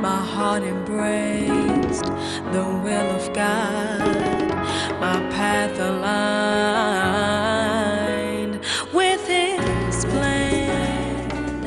my 0.00 0.16
heart 0.16 0.62
embraced 0.62 2.04
the 2.52 2.64
will 2.84 3.10
of 3.16 3.32
God, 3.32 4.48
my 5.00 5.18
path 5.30 5.78
aligned 5.78 6.56
with 8.92 9.26
His 9.26 10.04
plan. 10.06 11.64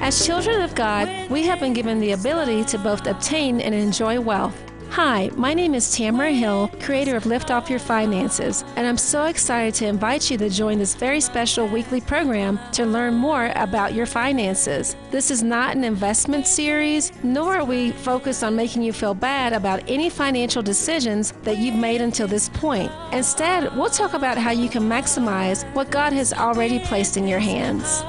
As 0.00 0.24
children 0.26 0.62
of 0.62 0.74
God, 0.74 1.08
we 1.30 1.42
have 1.44 1.60
been 1.60 1.74
given 1.74 2.00
the 2.00 2.12
ability 2.12 2.64
to 2.64 2.78
both 2.78 3.06
obtain 3.06 3.60
and 3.60 3.74
enjoy 3.74 4.18
wealth. 4.20 4.71
Hi, 4.92 5.30
my 5.36 5.54
name 5.54 5.74
is 5.74 5.90
Tamara 5.90 6.32
Hill, 6.32 6.70
creator 6.80 7.16
of 7.16 7.24
Lift 7.24 7.50
Off 7.50 7.70
Your 7.70 7.78
Finances, 7.78 8.62
and 8.76 8.86
I'm 8.86 8.98
so 8.98 9.24
excited 9.24 9.72
to 9.76 9.86
invite 9.86 10.30
you 10.30 10.36
to 10.36 10.50
join 10.50 10.76
this 10.76 10.94
very 10.94 11.18
special 11.18 11.66
weekly 11.66 12.02
program 12.02 12.60
to 12.72 12.84
learn 12.84 13.14
more 13.14 13.50
about 13.56 13.94
your 13.94 14.04
finances. 14.04 14.94
This 15.10 15.30
is 15.30 15.42
not 15.42 15.74
an 15.74 15.82
investment 15.82 16.46
series, 16.46 17.10
nor 17.22 17.54
are 17.56 17.64
we 17.64 17.92
focused 17.92 18.44
on 18.44 18.54
making 18.54 18.82
you 18.82 18.92
feel 18.92 19.14
bad 19.14 19.54
about 19.54 19.82
any 19.88 20.10
financial 20.10 20.62
decisions 20.62 21.32
that 21.44 21.56
you've 21.56 21.74
made 21.74 22.02
until 22.02 22.28
this 22.28 22.50
point. 22.50 22.92
Instead, 23.14 23.74
we'll 23.74 23.88
talk 23.88 24.12
about 24.12 24.36
how 24.36 24.50
you 24.50 24.68
can 24.68 24.82
maximize 24.82 25.64
what 25.72 25.90
God 25.90 26.12
has 26.12 26.34
already 26.34 26.80
placed 26.80 27.16
in 27.16 27.26
your 27.26 27.40
hands. 27.40 28.02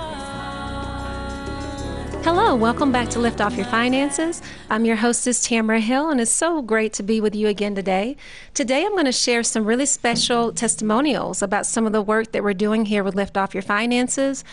Hello, 2.24 2.56
welcome 2.56 2.90
back 2.90 3.10
to 3.10 3.20
Lift 3.20 3.42
Off 3.42 3.58
Your 3.58 3.66
Finances. 3.66 4.42
I'm 4.70 4.86
your 4.86 4.96
hostess, 4.96 5.44
Tamara 5.44 5.82
Hill, 5.82 6.10
and 6.10 6.22
it's 6.22 6.32
so 6.32 6.62
great 6.62 6.94
to 6.94 7.04
be 7.04 7.20
with 7.20 7.36
you 7.36 7.50
again 7.50 7.76
today. 7.76 8.16
Today, 8.54 8.86
I'm 8.86 8.94
going 8.94 9.04
to 9.04 9.12
share 9.12 9.44
some 9.44 9.66
really 9.66 9.86
special 9.86 10.54
testimonials 10.54 11.42
about 11.42 11.66
some 11.66 11.86
of 11.86 11.92
the 11.92 12.02
work 12.02 12.32
that 12.32 12.42
we're 12.42 12.54
doing 12.54 12.86
here 12.86 13.04
with 13.04 13.14
Lift 13.14 13.36
Off 13.36 13.54
Your 13.54 13.62
Finances. 13.62 14.46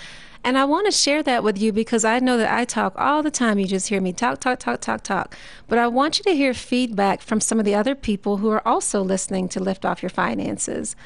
And 0.43 0.59
I 0.59 0.65
want 0.65 0.87
to 0.87 0.91
share 0.91 1.23
that 1.23 1.45
with 1.45 1.63
you 1.63 1.73
because 1.73 2.05
I 2.05 2.19
know 2.19 2.39
that 2.39 2.53
I 2.53 2.65
talk 2.65 2.93
all 2.97 3.23
the 3.23 3.31
time. 3.31 3.61
You 3.61 3.67
just 3.67 3.89
hear 3.89 4.01
me 4.01 4.13
talk, 4.13 4.41
talk, 4.41 4.59
talk, 4.59 4.81
talk, 4.81 5.03
talk. 5.03 5.37
But 5.69 5.79
I 5.79 5.87
want 5.87 6.19
you 6.19 6.25
to 6.25 6.35
hear 6.35 6.53
feedback 6.53 7.23
from 7.23 7.41
some 7.41 7.61
of 7.61 7.65
the 7.65 7.77
other 7.77 7.95
people 7.95 8.39
who 8.39 8.51
are 8.51 8.67
also 8.67 9.01
listening 9.01 9.49
to 9.51 9.61
Lift 9.61 9.85
Off 9.85 10.03
Your 10.03 10.11
Finances. 10.11 10.97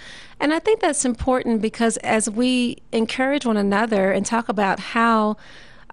And 0.41 0.51
I 0.55 0.61
think 0.61 0.81
that's 0.81 1.05
important 1.05 1.61
because 1.61 1.99
as 1.99 2.31
we 2.31 2.79
encourage 2.91 3.45
one 3.45 3.59
another 3.59 4.13
and 4.13 4.25
talk 4.25 4.49
about 4.49 4.81
how 4.81 5.37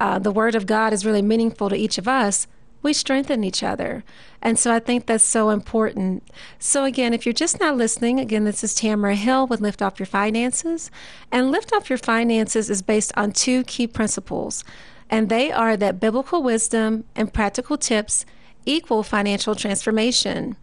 uh, 0.02 0.18
the 0.18 0.32
Word 0.32 0.56
of 0.56 0.66
God 0.66 0.94
is 0.94 1.06
really 1.06 1.22
meaningful 1.22 1.70
to 1.70 1.76
each 1.76 2.00
of 2.00 2.08
us, 2.08 2.48
we 2.82 2.92
strengthen 2.92 3.44
each 3.44 3.62
other. 3.62 4.04
And 4.42 4.58
so 4.58 4.74
I 4.74 4.80
think 4.80 5.06
that's 5.06 5.24
so 5.24 5.52
important. 5.52 6.24
So, 6.58 6.86
again, 6.86 7.14
if 7.14 7.24
you're 7.24 7.34
just 7.34 7.60
not 7.60 7.78
listening, 7.78 8.20
again, 8.20 8.44
this 8.44 8.64
is 8.64 8.74
Tamara 8.74 9.14
Hill 9.14 9.46
with 9.46 9.62
Lift 9.62 9.80
Off 9.80 10.00
Your 10.00 10.08
Finances. 10.08 10.90
And 11.32 11.52
Lift 11.52 11.72
Off 11.72 11.88
Your 11.88 12.00
Finances 12.00 12.68
is 12.68 12.82
based 12.82 13.12
on 13.16 13.32
two 13.32 13.64
key 13.66 13.86
principles, 13.86 14.64
and 15.08 15.30
they 15.30 15.52
are 15.52 15.78
that 15.78 16.00
biblical 16.00 16.42
wisdom 16.42 17.04
and 17.16 17.32
practical 17.32 17.78
tips 17.78 18.26
equal 18.66 19.04
financial 19.04 19.54
transformation. 19.54 20.56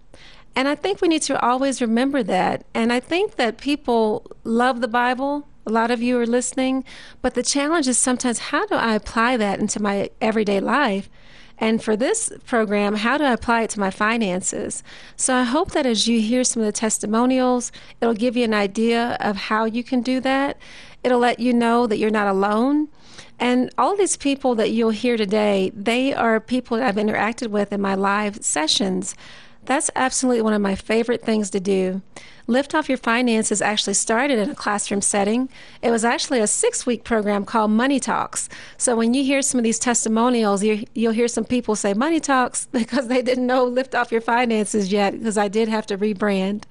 And 0.56 0.66
I 0.66 0.74
think 0.74 1.00
we 1.00 1.06
need 1.06 1.22
to 1.22 1.40
always 1.40 1.80
remember 1.80 2.24
that. 2.24 2.64
And 2.74 2.92
I 2.92 2.98
think 2.98 3.36
that 3.36 3.58
people 3.58 4.26
love 4.42 4.80
the 4.80 4.88
Bible 4.88 5.46
a 5.68 5.70
lot 5.70 5.90
of 5.90 6.02
you 6.02 6.18
are 6.18 6.26
listening, 6.26 6.82
but 7.20 7.34
the 7.34 7.42
challenge 7.42 7.86
is 7.88 7.98
sometimes 7.98 8.38
how 8.38 8.64
do 8.66 8.74
I 8.74 8.94
apply 8.94 9.36
that 9.36 9.60
into 9.60 9.82
my 9.82 10.10
everyday 10.18 10.60
life? 10.60 11.10
And 11.58 11.82
for 11.82 11.94
this 11.94 12.32
program, 12.46 12.94
how 12.96 13.18
do 13.18 13.24
I 13.24 13.32
apply 13.32 13.62
it 13.62 13.70
to 13.70 13.80
my 13.80 13.90
finances? 13.90 14.82
So 15.16 15.34
I 15.34 15.42
hope 15.42 15.72
that 15.72 15.84
as 15.84 16.08
you 16.08 16.20
hear 16.20 16.42
some 16.42 16.62
of 16.62 16.66
the 16.66 16.72
testimonials, 16.72 17.70
it'll 18.00 18.14
give 18.14 18.34
you 18.34 18.44
an 18.44 18.54
idea 18.54 19.18
of 19.20 19.36
how 19.36 19.66
you 19.66 19.84
can 19.84 20.00
do 20.00 20.20
that. 20.20 20.56
It'll 21.04 21.18
let 21.18 21.38
you 21.38 21.52
know 21.52 21.86
that 21.86 21.98
you're 21.98 22.10
not 22.10 22.28
alone. 22.28 22.88
And 23.38 23.70
all 23.76 23.94
these 23.94 24.16
people 24.16 24.54
that 24.54 24.70
you'll 24.70 24.90
hear 24.90 25.18
today, 25.18 25.70
they 25.74 26.14
are 26.14 26.40
people 26.40 26.78
that 26.78 26.88
I've 26.88 26.94
interacted 26.94 27.48
with 27.48 27.72
in 27.72 27.80
my 27.82 27.94
live 27.94 28.42
sessions. 28.42 29.14
That's 29.68 29.90
absolutely 29.94 30.40
one 30.40 30.54
of 30.54 30.62
my 30.62 30.74
favorite 30.74 31.22
things 31.22 31.50
to 31.50 31.60
do. 31.60 32.00
Lift 32.46 32.74
Off 32.74 32.88
Your 32.88 32.96
Finances 32.96 33.60
actually 33.60 33.92
started 33.92 34.38
in 34.38 34.48
a 34.48 34.54
classroom 34.54 35.02
setting. 35.02 35.50
It 35.82 35.90
was 35.90 36.06
actually 36.06 36.40
a 36.40 36.46
six 36.46 36.86
week 36.86 37.04
program 37.04 37.44
called 37.44 37.72
Money 37.72 38.00
Talks. 38.00 38.48
So 38.78 38.96
when 38.96 39.12
you 39.12 39.22
hear 39.22 39.42
some 39.42 39.58
of 39.58 39.64
these 39.64 39.78
testimonials, 39.78 40.64
you, 40.64 40.86
will 40.96 41.12
hear 41.12 41.28
some 41.28 41.44
people 41.44 41.76
say 41.76 41.92
Money 41.92 42.18
Talks 42.18 42.64
because 42.72 43.08
they 43.08 43.20
didn't 43.20 43.46
know 43.46 43.62
Lift 43.64 43.94
Off 43.94 44.10
Your 44.10 44.22
Finances 44.22 44.90
yet, 44.90 45.12
because 45.12 45.36
I 45.36 45.48
did 45.48 45.68
have 45.68 45.84
to 45.88 45.98
rebrand. 45.98 46.62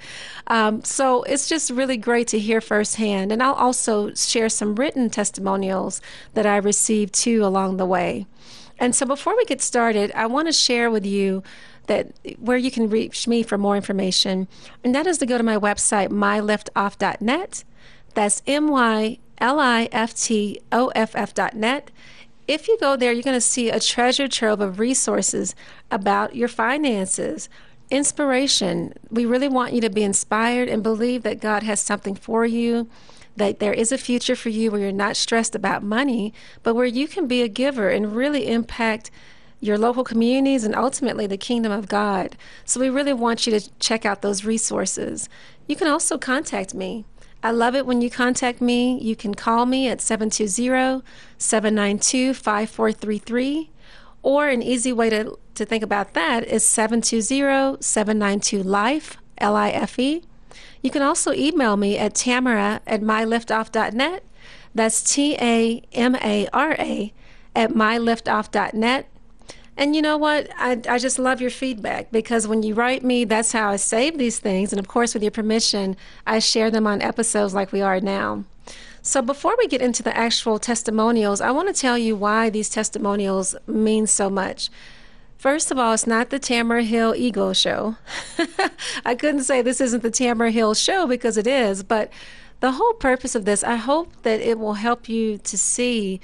Um, 0.47 0.83
so 0.83 1.21
it's 1.23 1.47
just 1.47 1.69
really 1.69 1.97
great 1.97 2.27
to 2.29 2.39
hear 2.39 2.61
firsthand. 2.61 3.31
And 3.31 3.43
I'll 3.43 3.53
also 3.53 4.11
share 4.15 4.49
some 4.49 4.73
written 4.73 5.11
testimonials 5.11 6.01
that 6.33 6.47
I 6.47 6.57
received 6.57 7.13
too 7.13 7.45
along 7.45 7.77
the 7.77 7.85
way. 7.85 8.25
And 8.79 8.95
so 8.95 9.05
before 9.05 9.35
we 9.35 9.45
get 9.45 9.61
started, 9.61 10.11
I 10.15 10.25
want 10.27 10.47
to 10.47 10.51
share 10.51 10.89
with 10.89 11.05
you 11.05 11.43
that 11.87 12.11
where 12.39 12.57
you 12.57 12.71
can 12.71 12.89
reach 12.89 13.27
me 13.27 13.43
for 13.43 13.57
more 13.57 13.75
information, 13.75 14.47
and 14.83 14.93
that 14.93 15.07
is 15.07 15.17
to 15.17 15.25
go 15.25 15.37
to 15.37 15.43
my 15.43 15.57
website, 15.57 16.09
myliftoff.net. 16.09 17.63
That's 18.13 18.41
M 18.47 18.67
Y 18.69 19.19
L 19.39 19.59
I 19.59 19.89
F 19.91 20.15
T 20.15 20.59
O 20.71 20.87
F 20.95 21.15
F.net. 21.15 21.91
If 22.47 22.67
you 22.67 22.77
go 22.79 22.95
there, 22.95 23.11
you're 23.11 23.23
going 23.23 23.35
to 23.35 23.41
see 23.41 23.69
a 23.69 23.79
treasure 23.79 24.27
trove 24.27 24.61
of 24.61 24.79
resources 24.79 25.53
about 25.91 26.35
your 26.35 26.47
finances, 26.47 27.49
inspiration. 27.91 28.93
We 29.09 29.25
really 29.25 29.49
want 29.49 29.73
you 29.73 29.81
to 29.81 29.89
be 29.89 30.03
inspired 30.03 30.69
and 30.69 30.81
believe 30.81 31.23
that 31.23 31.41
God 31.41 31.63
has 31.63 31.81
something 31.81 32.15
for 32.15 32.45
you, 32.45 32.89
that 33.35 33.59
there 33.59 33.73
is 33.73 33.91
a 33.91 33.97
future 33.97 34.35
for 34.35 34.49
you 34.49 34.71
where 34.71 34.79
you're 34.79 34.91
not 34.93 35.17
stressed 35.17 35.55
about 35.55 35.83
money, 35.83 36.33
but 36.63 36.73
where 36.73 36.85
you 36.85 37.07
can 37.07 37.27
be 37.27 37.41
a 37.41 37.49
giver 37.49 37.89
and 37.89 38.15
really 38.15 38.47
impact 38.47 39.11
your 39.59 39.77
local 39.77 40.03
communities, 40.03 40.63
and 40.63 40.75
ultimately 40.75 41.27
the 41.27 41.37
kingdom 41.37 41.71
of 41.71 41.87
God. 41.87 42.37
So 42.65 42.79
we 42.79 42.89
really 42.89 43.13
want 43.13 43.47
you 43.47 43.59
to 43.59 43.69
check 43.79 44.05
out 44.05 44.21
those 44.21 44.45
resources. 44.45 45.29
You 45.67 45.75
can 45.75 45.87
also 45.87 46.17
contact 46.17 46.73
me. 46.73 47.05
I 47.43 47.51
love 47.51 47.75
it 47.75 47.85
when 47.85 48.01
you 48.01 48.09
contact 48.09 48.61
me. 48.61 48.99
You 48.99 49.15
can 49.15 49.35
call 49.35 49.65
me 49.65 49.87
at 49.87 50.01
720 50.01 51.03
792 51.37 52.33
5433. 52.33 53.69
Or 54.23 54.47
an 54.47 54.61
easy 54.61 54.91
way 54.91 55.09
to, 55.09 55.37
to 55.55 55.65
think 55.65 55.83
about 55.83 56.13
that 56.13 56.43
is 56.43 56.65
720 56.65 57.81
792 57.81 58.63
LIFE, 58.63 59.17
L 59.37 59.55
I 59.55 59.69
F 59.69 59.99
E. 59.99 60.23
You 60.81 60.91
can 60.91 61.01
also 61.01 61.31
email 61.31 61.77
me 61.77 61.97
at 61.97 62.15
tamara 62.15 62.81
at 62.87 63.01
myliftoff.net. 63.01 64.23
That's 64.73 65.03
T 65.03 65.35
A 65.39 65.81
M 65.93 66.15
A 66.15 66.47
R 66.53 66.73
A 66.73 67.13
at 67.55 67.71
myliftoff.net. 67.71 69.07
And 69.77 69.95
you 69.95 70.01
know 70.01 70.17
what? 70.17 70.49
I, 70.57 70.81
I 70.89 70.97
just 70.97 71.19
love 71.19 71.39
your 71.39 71.51
feedback 71.51 72.11
because 72.11 72.47
when 72.47 72.63
you 72.63 72.73
write 72.73 73.03
me, 73.03 73.25
that's 73.25 73.51
how 73.51 73.69
I 73.69 73.75
save 73.75 74.17
these 74.17 74.39
things. 74.39 74.73
And 74.73 74.79
of 74.79 74.87
course, 74.87 75.13
with 75.13 75.21
your 75.21 75.31
permission, 75.31 75.95
I 76.25 76.39
share 76.39 76.71
them 76.71 76.87
on 76.87 77.01
episodes 77.01 77.53
like 77.53 77.71
we 77.71 77.81
are 77.81 77.99
now. 77.99 78.43
So 79.03 79.21
before 79.21 79.55
we 79.57 79.67
get 79.67 79.81
into 79.81 80.01
the 80.01 80.17
actual 80.17 80.57
testimonials, 80.57 81.41
I 81.41 81.51
want 81.51 81.73
to 81.73 81.79
tell 81.79 81.97
you 81.97 82.15
why 82.15 82.49
these 82.49 82.69
testimonials 82.69 83.55
mean 83.67 84.07
so 84.07 84.29
much. 84.31 84.69
First 85.37 85.69
of 85.69 85.77
all, 85.77 85.93
it's 85.93 86.07
not 86.07 86.31
the 86.31 86.39
Tamara 86.39 86.83
Hill 86.83 87.13
Ego 87.15 87.53
Show. 87.53 87.97
I 89.05 89.13
couldn't 89.13 89.43
say 89.43 89.61
this 89.61 89.79
isn't 89.79 90.01
the 90.01 90.09
Tamara 90.09 90.49
Hill 90.49 90.73
Show 90.73 91.05
because 91.05 91.37
it 91.37 91.45
is, 91.45 91.83
but 91.83 92.11
the 92.59 92.71
whole 92.73 92.93
purpose 92.93 93.35
of 93.35 93.45
this, 93.45 93.63
I 93.63 93.75
hope 93.75 94.23
that 94.23 94.41
it 94.41 94.57
will 94.57 94.73
help 94.73 95.07
you 95.07 95.37
to 95.37 95.57
see 95.57 96.19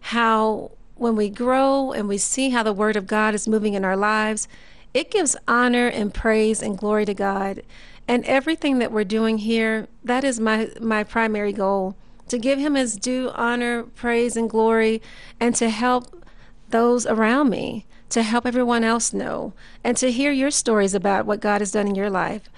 how 0.00 0.72
when 0.98 1.16
we 1.16 1.30
grow 1.30 1.92
and 1.92 2.08
we 2.08 2.18
see 2.18 2.50
how 2.50 2.62
the 2.62 2.72
Word 2.72 2.96
of 2.96 3.06
God 3.06 3.34
is 3.34 3.48
moving 3.48 3.74
in 3.74 3.84
our 3.84 3.96
lives, 3.96 4.48
it 4.94 5.10
gives 5.10 5.36
honor 5.46 5.88
and 5.88 6.12
praise 6.12 6.62
and 6.62 6.78
glory 6.78 7.04
to 7.04 7.14
God. 7.14 7.62
And 8.06 8.24
everything 8.24 8.78
that 8.78 8.90
we're 8.90 9.04
doing 9.04 9.38
here, 9.38 9.86
that 10.02 10.24
is 10.24 10.40
my, 10.40 10.70
my 10.80 11.04
primary 11.04 11.52
goal 11.52 11.94
to 12.28 12.38
give 12.38 12.58
Him 12.58 12.74
His 12.74 12.96
due 12.96 13.30
honor, 13.34 13.82
praise, 13.82 14.36
and 14.36 14.48
glory, 14.48 15.00
and 15.40 15.54
to 15.56 15.70
help 15.70 16.24
those 16.70 17.06
around 17.06 17.50
me, 17.50 17.86
to 18.10 18.22
help 18.22 18.46
everyone 18.46 18.84
else 18.84 19.12
know, 19.12 19.52
and 19.82 19.96
to 19.96 20.10
hear 20.10 20.32
your 20.32 20.50
stories 20.50 20.94
about 20.94 21.26
what 21.26 21.40
God 21.40 21.60
has 21.60 21.72
done 21.72 21.88
in 21.88 21.94
your 21.94 22.10
life. 22.10 22.48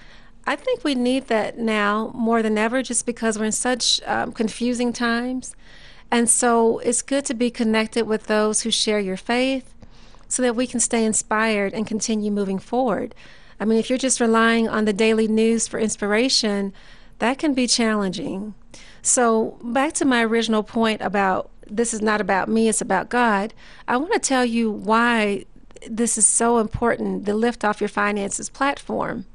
I 0.45 0.55
think 0.55 0.83
we 0.83 0.95
need 0.95 1.27
that 1.27 1.57
now 1.57 2.11
more 2.13 2.41
than 2.41 2.57
ever 2.57 2.81
just 2.81 3.05
because 3.05 3.37
we're 3.37 3.45
in 3.45 3.51
such 3.51 4.01
um, 4.05 4.31
confusing 4.31 4.91
times. 4.91 5.55
And 6.11 6.29
so 6.29 6.79
it's 6.79 7.01
good 7.01 7.25
to 7.25 7.33
be 7.33 7.49
connected 7.49 8.05
with 8.05 8.27
those 8.27 8.61
who 8.61 8.71
share 8.71 8.99
your 8.99 9.17
faith 9.17 9.73
so 10.27 10.41
that 10.41 10.55
we 10.55 10.67
can 10.67 10.79
stay 10.79 11.05
inspired 11.05 11.73
and 11.73 11.87
continue 11.87 12.31
moving 12.31 12.59
forward. 12.59 13.15
I 13.59 13.65
mean, 13.65 13.79
if 13.79 13.89
you're 13.89 13.97
just 13.97 14.19
relying 14.19 14.67
on 14.67 14.85
the 14.85 14.93
daily 14.93 15.27
news 15.27 15.67
for 15.67 15.79
inspiration, 15.79 16.73
that 17.19 17.37
can 17.37 17.53
be 17.53 17.67
challenging. 17.67 18.53
So, 19.01 19.57
back 19.63 19.93
to 19.93 20.05
my 20.05 20.23
original 20.23 20.63
point 20.63 21.01
about 21.01 21.49
this 21.67 21.93
is 21.93 22.01
not 22.01 22.19
about 22.19 22.49
me, 22.49 22.67
it's 22.67 22.81
about 22.81 23.09
God. 23.09 23.53
I 23.87 23.97
want 23.97 24.13
to 24.13 24.19
tell 24.19 24.43
you 24.43 24.69
why 24.69 25.45
this 25.89 26.17
is 26.17 26.27
so 26.27 26.59
important 26.59 27.25
the 27.25 27.33
Lift 27.33 27.63
Off 27.63 27.79
Your 27.79 27.87
Finances 27.87 28.49
platform. 28.49 29.25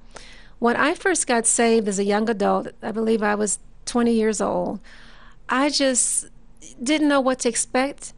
When 0.59 0.77
I 0.77 0.95
first 0.95 1.27
got 1.27 1.47
saved 1.47 1.89
as 1.89 1.99
a 1.99 2.05
young 2.05 2.29
adult, 2.29 2.69
I 2.83 2.93
believe 2.93 3.23
I 3.23 3.35
was 3.35 3.59
20 3.87 4.13
years 4.13 4.41
old, 4.41 4.81
I 5.49 5.71
just 5.71 6.29
didn't 6.83 7.09
know 7.09 7.21
what 7.21 7.41
to 7.41 7.49
expect. 7.49 8.13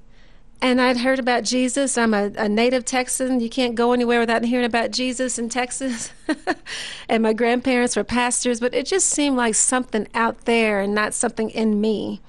and 0.61 0.81
I'd 0.81 0.99
heard 0.99 1.21
about 1.21 1.45
Jesus. 1.45 1.97
I'm 1.97 2.13
a, 2.15 2.33
a, 2.37 2.49
native 2.49 2.85
Texan. 2.85 3.41
You 3.41 3.49
can't 3.49 3.77
go 3.77 3.93
anywhere 3.93 4.19
without 4.21 4.45
hearing 4.45 4.67
about 4.67 4.91
Jesus 4.91 5.39
in 5.39 5.49
Texas. 5.49 6.13
and 7.09 7.23
my 7.23 7.33
grandparents 7.33 7.97
were 7.97 8.05
pastors, 8.05 8.59
but 8.59 8.75
it 8.75 8.87
just 8.87 9.09
seemed 9.09 9.37
like 9.37 9.55
something 9.55 10.09
out 10.15 10.47
there 10.47 10.81
and 10.81 10.95
not 10.95 11.15
something 11.15 11.51
in 11.51 11.81
me. 11.81 12.21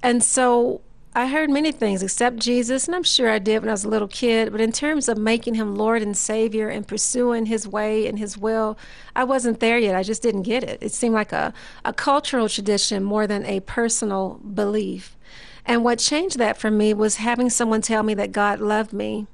And 0.00 0.22
so 0.22 0.80
I 1.14 1.26
heard 1.26 1.50
many 1.50 1.72
things 1.72 2.02
except 2.02 2.36
Jesus, 2.36 2.86
and 2.86 2.94
I'm 2.94 3.02
sure 3.02 3.28
I 3.28 3.38
did 3.38 3.60
when 3.60 3.68
I 3.68 3.72
was 3.72 3.84
a 3.84 3.88
little 3.88 4.08
kid. 4.08 4.50
But 4.50 4.62
in 4.62 4.72
terms 4.72 5.08
of 5.08 5.18
making 5.18 5.54
him 5.54 5.74
Lord 5.74 6.00
and 6.00 6.16
Savior 6.16 6.70
and 6.70 6.88
pursuing 6.88 7.46
his 7.46 7.68
way 7.68 8.06
and 8.06 8.18
his 8.18 8.38
will, 8.38 8.78
I 9.14 9.24
wasn't 9.24 9.60
there 9.60 9.78
yet. 9.78 9.94
I 9.94 10.02
just 10.02 10.22
didn't 10.22 10.42
get 10.42 10.64
it. 10.64 10.78
It 10.80 10.92
seemed 10.92 11.14
like 11.14 11.32
a, 11.32 11.52
a 11.84 11.92
cultural 11.92 12.48
tradition 12.48 13.04
more 13.04 13.26
than 13.26 13.44
a 13.44 13.60
personal 13.60 14.40
belief. 14.54 15.16
And 15.64 15.84
what 15.84 15.98
changed 15.98 16.38
that 16.38 16.58
for 16.58 16.70
me 16.70 16.92
was 16.92 17.16
having 17.16 17.50
someone 17.50 17.82
tell 17.82 18.02
me 18.02 18.14
that 18.14 18.32
God 18.32 18.60
loved 18.60 18.92
me. 18.92 19.26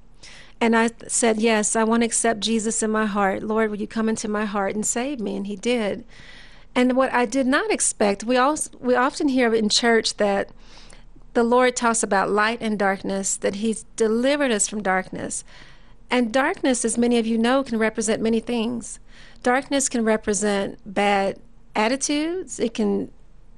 And 0.60 0.76
I 0.76 0.90
said, 1.06 1.38
Yes, 1.38 1.76
I 1.76 1.84
want 1.84 2.02
to 2.02 2.06
accept 2.06 2.40
Jesus 2.40 2.82
in 2.82 2.90
my 2.90 3.06
heart. 3.06 3.42
Lord, 3.42 3.70
will 3.70 3.78
you 3.78 3.86
come 3.86 4.08
into 4.08 4.28
my 4.28 4.44
heart 4.44 4.74
and 4.74 4.84
save 4.84 5.20
me? 5.20 5.36
And 5.36 5.46
He 5.46 5.56
did. 5.56 6.04
And 6.74 6.96
what 6.96 7.12
I 7.12 7.24
did 7.24 7.46
not 7.46 7.70
expect, 7.70 8.24
we, 8.24 8.36
also, 8.36 8.70
we 8.78 8.94
often 8.94 9.28
hear 9.28 9.54
in 9.54 9.68
church 9.68 10.16
that 10.16 10.50
the 11.34 11.42
Lord 11.42 11.76
talks 11.76 12.02
about 12.02 12.30
light 12.30 12.58
and 12.60 12.78
darkness, 12.78 13.36
that 13.36 13.56
He's 13.56 13.84
delivered 13.96 14.50
us 14.50 14.68
from 14.68 14.82
darkness. 14.82 15.44
And 16.10 16.32
darkness, 16.32 16.84
as 16.84 16.98
many 16.98 17.18
of 17.18 17.26
you 17.26 17.38
know, 17.38 17.62
can 17.62 17.78
represent 17.78 18.22
many 18.22 18.40
things. 18.40 18.98
Darkness 19.42 19.88
can 19.88 20.04
represent 20.04 20.78
bad 20.84 21.38
attitudes, 21.76 22.58
it 22.58 22.74
can 22.74 23.10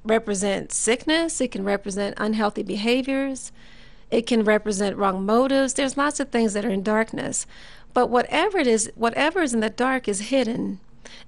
represent 0.03 0.71
sickness, 0.71 1.41
it 1.41 1.51
can 1.51 1.63
represent 1.63 2.15
unhealthy 2.17 2.63
behaviors, 2.63 3.51
it 4.09 4.27
can 4.27 4.43
represent 4.43 4.97
wrong 4.97 5.25
motives. 5.25 5.73
There's 5.73 5.97
lots 5.97 6.19
of 6.19 6.29
things 6.29 6.53
that 6.53 6.65
are 6.65 6.69
in 6.69 6.83
darkness. 6.83 7.45
But 7.93 8.07
whatever 8.07 8.57
it 8.57 8.67
is, 8.67 8.91
whatever 8.95 9.41
is 9.41 9.53
in 9.53 9.59
the 9.59 9.69
dark 9.69 10.07
is 10.07 10.29
hidden. 10.29 10.79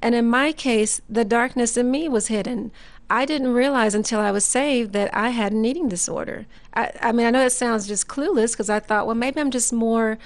And 0.02 0.16
in 0.16 0.30
my 0.30 0.52
case, 0.52 1.02
the 1.10 1.26
darkness 1.26 1.78
in 1.78 1.92
me 1.92 2.10
was 2.10 2.28
hidden. 2.28 2.72
I 3.10 3.26
didn't 3.26 3.54
realize 3.54 3.96
until 3.96 4.20
I 4.20 4.32
was 4.32 4.46
saved 4.46 4.94
that 4.94 5.14
I 5.14 5.30
had 5.30 5.52
an 5.52 5.66
eating 5.66 5.90
disorder. 5.90 6.46
I, 6.74 6.92
I 7.02 7.12
mean, 7.12 7.26
I 7.26 7.32
know 7.32 7.46
it 7.46 7.52
sounds 7.52 7.88
just 7.88 8.08
clueless 8.08 8.52
because 8.52 8.70
I 8.70 8.80
thought, 8.80 9.06
well, 9.06 9.16
maybe 9.16 9.40
I'm 9.40 9.52
just 9.52 9.74
more 9.74 10.18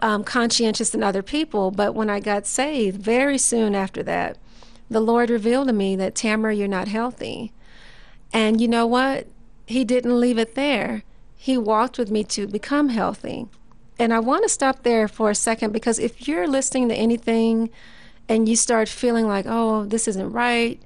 um, 0.00 0.22
conscientious 0.24 0.90
than 0.90 1.02
other 1.02 1.22
people. 1.22 1.70
But 1.70 1.94
when 1.94 2.10
I 2.10 2.20
got 2.20 2.46
saved, 2.46 3.00
very 3.00 3.38
soon 3.38 3.74
after 3.74 4.02
that, 4.04 4.36
the 4.88 5.00
Lord 5.00 5.30
revealed 5.30 5.68
to 5.68 5.72
me 5.72 5.96
that, 5.96 6.14
Tamara, 6.14 6.54
you're 6.54 6.68
not 6.68 6.88
healthy. 6.88 7.52
And 8.32 8.60
you 8.60 8.68
know 8.68 8.86
what? 8.86 9.26
He 9.66 9.84
didn't 9.84 10.18
leave 10.18 10.38
it 10.38 10.54
there. 10.54 11.02
He 11.36 11.56
walked 11.56 11.98
with 11.98 12.10
me 12.10 12.24
to 12.24 12.46
become 12.46 12.90
healthy. 12.90 13.46
And 13.98 14.12
I 14.12 14.18
want 14.18 14.42
to 14.44 14.48
stop 14.48 14.82
there 14.82 15.08
for 15.08 15.30
a 15.30 15.34
second 15.34 15.72
because 15.72 15.98
if 15.98 16.26
you're 16.26 16.48
listening 16.48 16.88
to 16.88 16.94
anything 16.94 17.70
and 18.28 18.48
you 18.48 18.56
start 18.56 18.88
feeling 18.88 19.26
like, 19.26 19.46
oh, 19.48 19.84
this 19.84 20.08
isn't 20.08 20.32
right, 20.32 20.80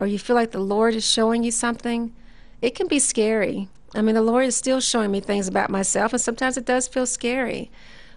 or 0.00 0.06
you 0.06 0.18
feel 0.18 0.36
like 0.36 0.50
the 0.50 0.58
Lord 0.58 0.94
is 0.94 1.06
showing 1.06 1.42
you 1.42 1.50
something, 1.50 2.12
it 2.60 2.74
can 2.74 2.88
be 2.88 2.98
scary. 2.98 3.68
I 3.94 4.02
mean, 4.02 4.14
the 4.14 4.22
Lord 4.22 4.44
is 4.44 4.56
still 4.56 4.80
showing 4.80 5.10
me 5.10 5.20
things 5.20 5.48
about 5.48 5.70
myself, 5.70 6.12
and 6.12 6.20
sometimes 6.20 6.56
it 6.56 6.66
does 6.66 6.88
feel 6.88 7.06
scary. 7.06 7.70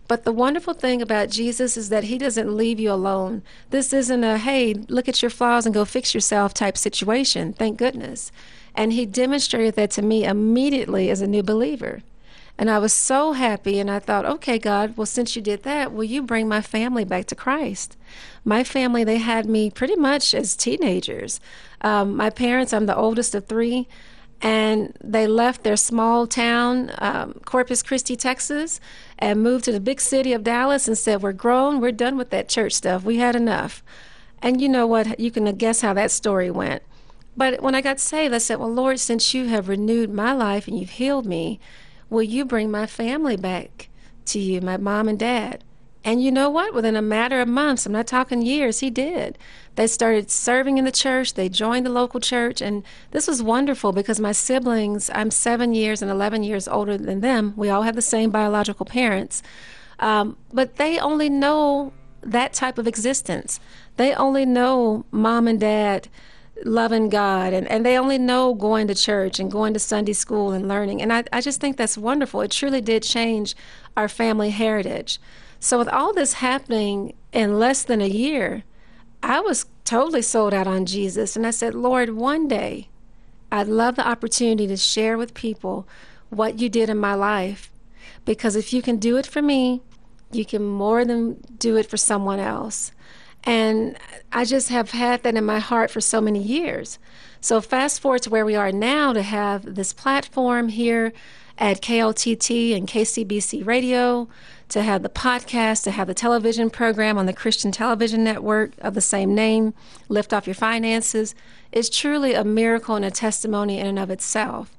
But 0.07 0.25
the 0.25 0.33
wonderful 0.33 0.73
thing 0.73 1.01
about 1.01 1.29
Jesus 1.29 1.77
is 1.77 1.87
that 1.89 2.05
he 2.05 2.17
doesn't 2.17 2.57
leave 2.57 2.79
you 2.79 2.91
alone. 2.91 3.43
This 3.69 3.93
isn't 3.93 4.23
a, 4.23 4.37
hey, 4.37 4.73
look 4.73 5.07
at 5.07 5.21
your 5.21 5.29
flaws 5.29 5.65
and 5.65 5.73
go 5.73 5.85
fix 5.85 6.13
yourself 6.13 6.53
type 6.53 6.77
situation. 6.77 7.53
Thank 7.53 7.77
goodness. 7.77 8.31
And 8.75 8.93
he 8.93 9.05
demonstrated 9.05 9.75
that 9.75 9.91
to 9.91 10.01
me 10.01 10.23
immediately 10.23 11.09
as 11.09 11.21
a 11.21 11.27
new 11.27 11.43
believer. 11.43 12.01
And 12.57 12.69
I 12.69 12.77
was 12.79 12.93
so 12.93 13.31
happy, 13.31 13.79
and 13.79 13.89
I 13.89 13.99
thought, 13.99 14.25
okay, 14.25 14.59
God, 14.59 14.95
well, 14.95 15.05
since 15.05 15.35
you 15.35 15.41
did 15.41 15.63
that, 15.63 15.91
will 15.91 16.03
you 16.03 16.21
bring 16.21 16.47
my 16.47 16.61
family 16.61 17.03
back 17.03 17.25
to 17.27 17.35
Christ? 17.35 17.97
My 18.45 18.63
family, 18.63 19.03
they 19.03 19.17
had 19.17 19.47
me 19.47 19.71
pretty 19.71 19.95
much 19.95 20.33
as 20.33 20.55
teenagers. 20.55 21.39
Um, 21.81 22.15
my 22.15 22.29
parents, 22.29 22.71
I'm 22.71 22.85
the 22.85 22.95
oldest 22.95 23.33
of 23.33 23.47
three, 23.47 23.87
and 24.41 24.95
they 25.03 25.27
left 25.27 25.63
their 25.63 25.77
small 25.77 26.27
town, 26.27 26.91
um, 26.97 27.33
Corpus 27.45 27.81
Christi, 27.81 28.15
Texas, 28.15 28.79
and 29.17 29.41
moved 29.41 29.65
to 29.65 29.71
the 29.71 29.79
big 29.79 30.01
city 30.01 30.33
of 30.33 30.43
Dallas 30.43 30.87
and 30.87 30.97
said, 30.97 31.21
We're 31.21 31.33
grown, 31.33 31.79
we're 31.79 31.91
done 31.91 32.17
with 32.17 32.31
that 32.31 32.49
church 32.49 32.73
stuff, 32.73 33.03
we 33.03 33.17
had 33.17 33.35
enough. 33.35 33.83
And 34.41 34.59
you 34.59 34.67
know 34.67 34.87
what? 34.87 35.19
You 35.19 35.29
can 35.31 35.45
guess 35.55 35.81
how 35.81 35.93
that 35.93 36.11
story 36.11 36.49
went. 36.49 36.81
But 37.35 37.61
when 37.61 37.75
I 37.75 37.81
got 37.81 37.99
saved, 37.99 38.33
I 38.33 38.39
said, 38.39 38.59
Well, 38.59 38.73
Lord, 38.73 38.99
since 38.99 39.33
you 39.33 39.47
have 39.47 39.69
renewed 39.69 40.11
my 40.11 40.33
life 40.33 40.67
and 40.67 40.77
you've 40.79 40.91
healed 40.91 41.25
me, 41.25 41.59
will 42.09 42.23
you 42.23 42.45
bring 42.45 42.69
my 42.69 42.85
family 42.85 43.37
back 43.37 43.89
to 44.25 44.39
you, 44.39 44.61
my 44.61 44.77
mom 44.77 45.07
and 45.07 45.17
dad? 45.17 45.63
And 46.03 46.23
you 46.23 46.31
know 46.31 46.49
what? 46.49 46.73
Within 46.73 46.95
a 46.95 47.01
matter 47.01 47.41
of 47.41 47.47
months, 47.47 47.85
I'm 47.85 47.91
not 47.91 48.07
talking 48.07 48.41
years, 48.41 48.79
he 48.79 48.89
did. 48.89 49.37
They 49.75 49.85
started 49.85 50.31
serving 50.31 50.79
in 50.79 50.85
the 50.85 50.91
church, 50.91 51.35
they 51.35 51.47
joined 51.47 51.85
the 51.85 51.91
local 51.91 52.19
church, 52.19 52.59
and 52.59 52.83
this 53.11 53.27
was 53.27 53.43
wonderful 53.43 53.91
because 53.91 54.19
my 54.19 54.31
siblings, 54.31 55.11
I'm 55.13 55.29
seven 55.29 55.75
years 55.75 56.01
and 56.01 56.09
11 56.09 56.43
years 56.43 56.67
older 56.67 56.97
than 56.97 57.21
them. 57.21 57.53
We 57.55 57.69
all 57.69 57.83
have 57.83 57.95
the 57.95 58.01
same 58.01 58.31
biological 58.31 58.85
parents. 58.85 59.43
Um, 59.99 60.37
but 60.51 60.77
they 60.77 60.97
only 60.97 61.29
know 61.29 61.93
that 62.23 62.53
type 62.53 62.79
of 62.79 62.87
existence. 62.87 63.59
They 63.97 64.13
only 64.15 64.45
know 64.45 65.05
mom 65.11 65.47
and 65.47 65.59
dad 65.59 66.07
loving 66.65 67.09
God 67.09 67.53
and, 67.53 67.67
and 67.67 67.85
they 67.85 67.97
only 67.97 68.17
know 68.17 68.53
going 68.53 68.87
to 68.87 68.95
church 68.95 69.39
and 69.39 69.51
going 69.51 69.73
to 69.73 69.79
Sunday 69.79 70.13
school 70.13 70.51
and 70.51 70.67
learning. 70.67 71.01
And 71.01 71.11
I, 71.11 71.23
I 71.31 71.41
just 71.41 71.59
think 71.59 71.77
that's 71.77 71.97
wonderful. 71.97 72.41
It 72.41 72.51
truly 72.51 72.81
did 72.81 73.03
change 73.03 73.55
our 73.97 74.07
family 74.07 74.49
heritage. 74.49 75.19
So, 75.59 75.77
with 75.77 75.89
all 75.89 76.13
this 76.13 76.33
happening 76.33 77.13
in 77.31 77.59
less 77.59 77.83
than 77.83 78.01
a 78.01 78.07
year, 78.07 78.63
I 79.21 79.39
was 79.39 79.67
totally 79.85 80.21
sold 80.21 80.53
out 80.53 80.67
on 80.67 80.85
Jesus. 80.85 81.35
And 81.35 81.45
I 81.45 81.51
said, 81.51 81.75
Lord, 81.75 82.11
one 82.11 82.47
day 82.47 82.89
I'd 83.51 83.67
love 83.67 83.95
the 83.95 84.07
opportunity 84.07 84.65
to 84.67 84.77
share 84.77 85.17
with 85.17 85.33
people 85.33 85.87
what 86.29 86.59
you 86.59 86.69
did 86.69 86.89
in 86.89 86.97
my 86.97 87.13
life. 87.13 87.71
Because 88.25 88.55
if 88.55 88.73
you 88.73 88.81
can 88.81 88.97
do 88.97 89.17
it 89.17 89.27
for 89.27 89.41
me, 89.41 89.81
you 90.31 90.45
can 90.45 90.65
more 90.65 91.03
than 91.05 91.41
do 91.57 91.75
it 91.75 91.85
for 91.85 91.97
someone 91.97 92.39
else. 92.39 92.91
And 93.43 93.97
I 94.31 94.45
just 94.45 94.69
have 94.69 94.91
had 94.91 95.23
that 95.23 95.35
in 95.35 95.45
my 95.45 95.59
heart 95.59 95.91
for 95.91 96.01
so 96.01 96.21
many 96.21 96.41
years. 96.41 96.99
So, 97.39 97.59
fast 97.59 97.99
forward 97.99 98.21
to 98.23 98.29
where 98.29 98.45
we 98.45 98.55
are 98.55 98.71
now 98.71 99.13
to 99.13 99.23
have 99.23 99.75
this 99.75 99.93
platform 99.93 100.69
here 100.69 101.11
at 101.57 101.81
KLTT 101.81 102.75
and 102.75 102.87
KCBC 102.87 103.65
Radio, 103.65 104.27
to 104.69 104.83
have 104.83 105.01
the 105.01 105.09
podcast, 105.09 105.83
to 105.83 105.91
have 105.91 106.07
the 106.07 106.13
television 106.13 106.69
program 106.69 107.17
on 107.17 107.25
the 107.25 107.33
Christian 107.33 107.71
Television 107.71 108.23
Network 108.23 108.71
of 108.77 108.93
the 108.93 109.01
same 109.01 109.33
name, 109.33 109.73
Lift 110.07 110.33
Off 110.33 110.45
Your 110.45 110.53
Finances, 110.53 111.33
is 111.71 111.89
truly 111.89 112.33
a 112.33 112.43
miracle 112.43 112.95
and 112.95 113.03
a 113.03 113.11
testimony 113.11 113.79
in 113.79 113.87
and 113.87 113.99
of 113.99 114.11
itself. 114.11 114.77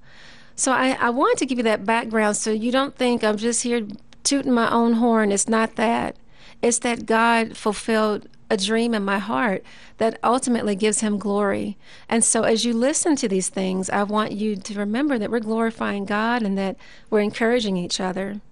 So, 0.54 0.70
I, 0.70 0.96
I 1.00 1.10
wanted 1.10 1.38
to 1.38 1.46
give 1.46 1.58
you 1.58 1.64
that 1.64 1.84
background 1.84 2.37
so 2.37 2.52
you 2.52 2.70
don't 2.70 2.94
think 2.94 3.25
I'm 3.25 3.38
just 3.38 3.64
here 3.64 3.88
tooting 4.22 4.52
my 4.52 4.70
own 4.70 4.94
horn. 4.94 5.32
It's 5.32 5.48
not 5.48 5.75
that. 5.76 6.16
It's 6.62 6.78
that 6.80 7.06
God 7.06 7.56
fulfilled 7.56 8.28
a 8.52 8.56
dream 8.59 8.92
in 8.92 9.02
my 9.02 9.18
heart 9.18 9.64
that 9.97 10.18
ultimately 10.23 10.76
gives 10.76 11.00
him 11.00 11.18
glory. 11.18 11.78
And 12.06 12.23
so 12.23 12.42
as 12.42 12.66
you 12.66 12.75
listen 12.75 13.16
to 13.16 13.26
these 13.26 13.49
things, 13.49 13.88
I 13.88 14.02
want 14.02 14.32
you 14.32 14.56
to 14.56 14.78
remember 14.78 15.18
that 15.18 15.30
we're 15.30 15.40
glorifying 15.40 16.04
God 16.04 16.42
and 16.42 16.59
that 16.59 16.76
we're 17.09 17.21
encouraging 17.21 17.78
each 17.78 17.99
other. 17.99 18.42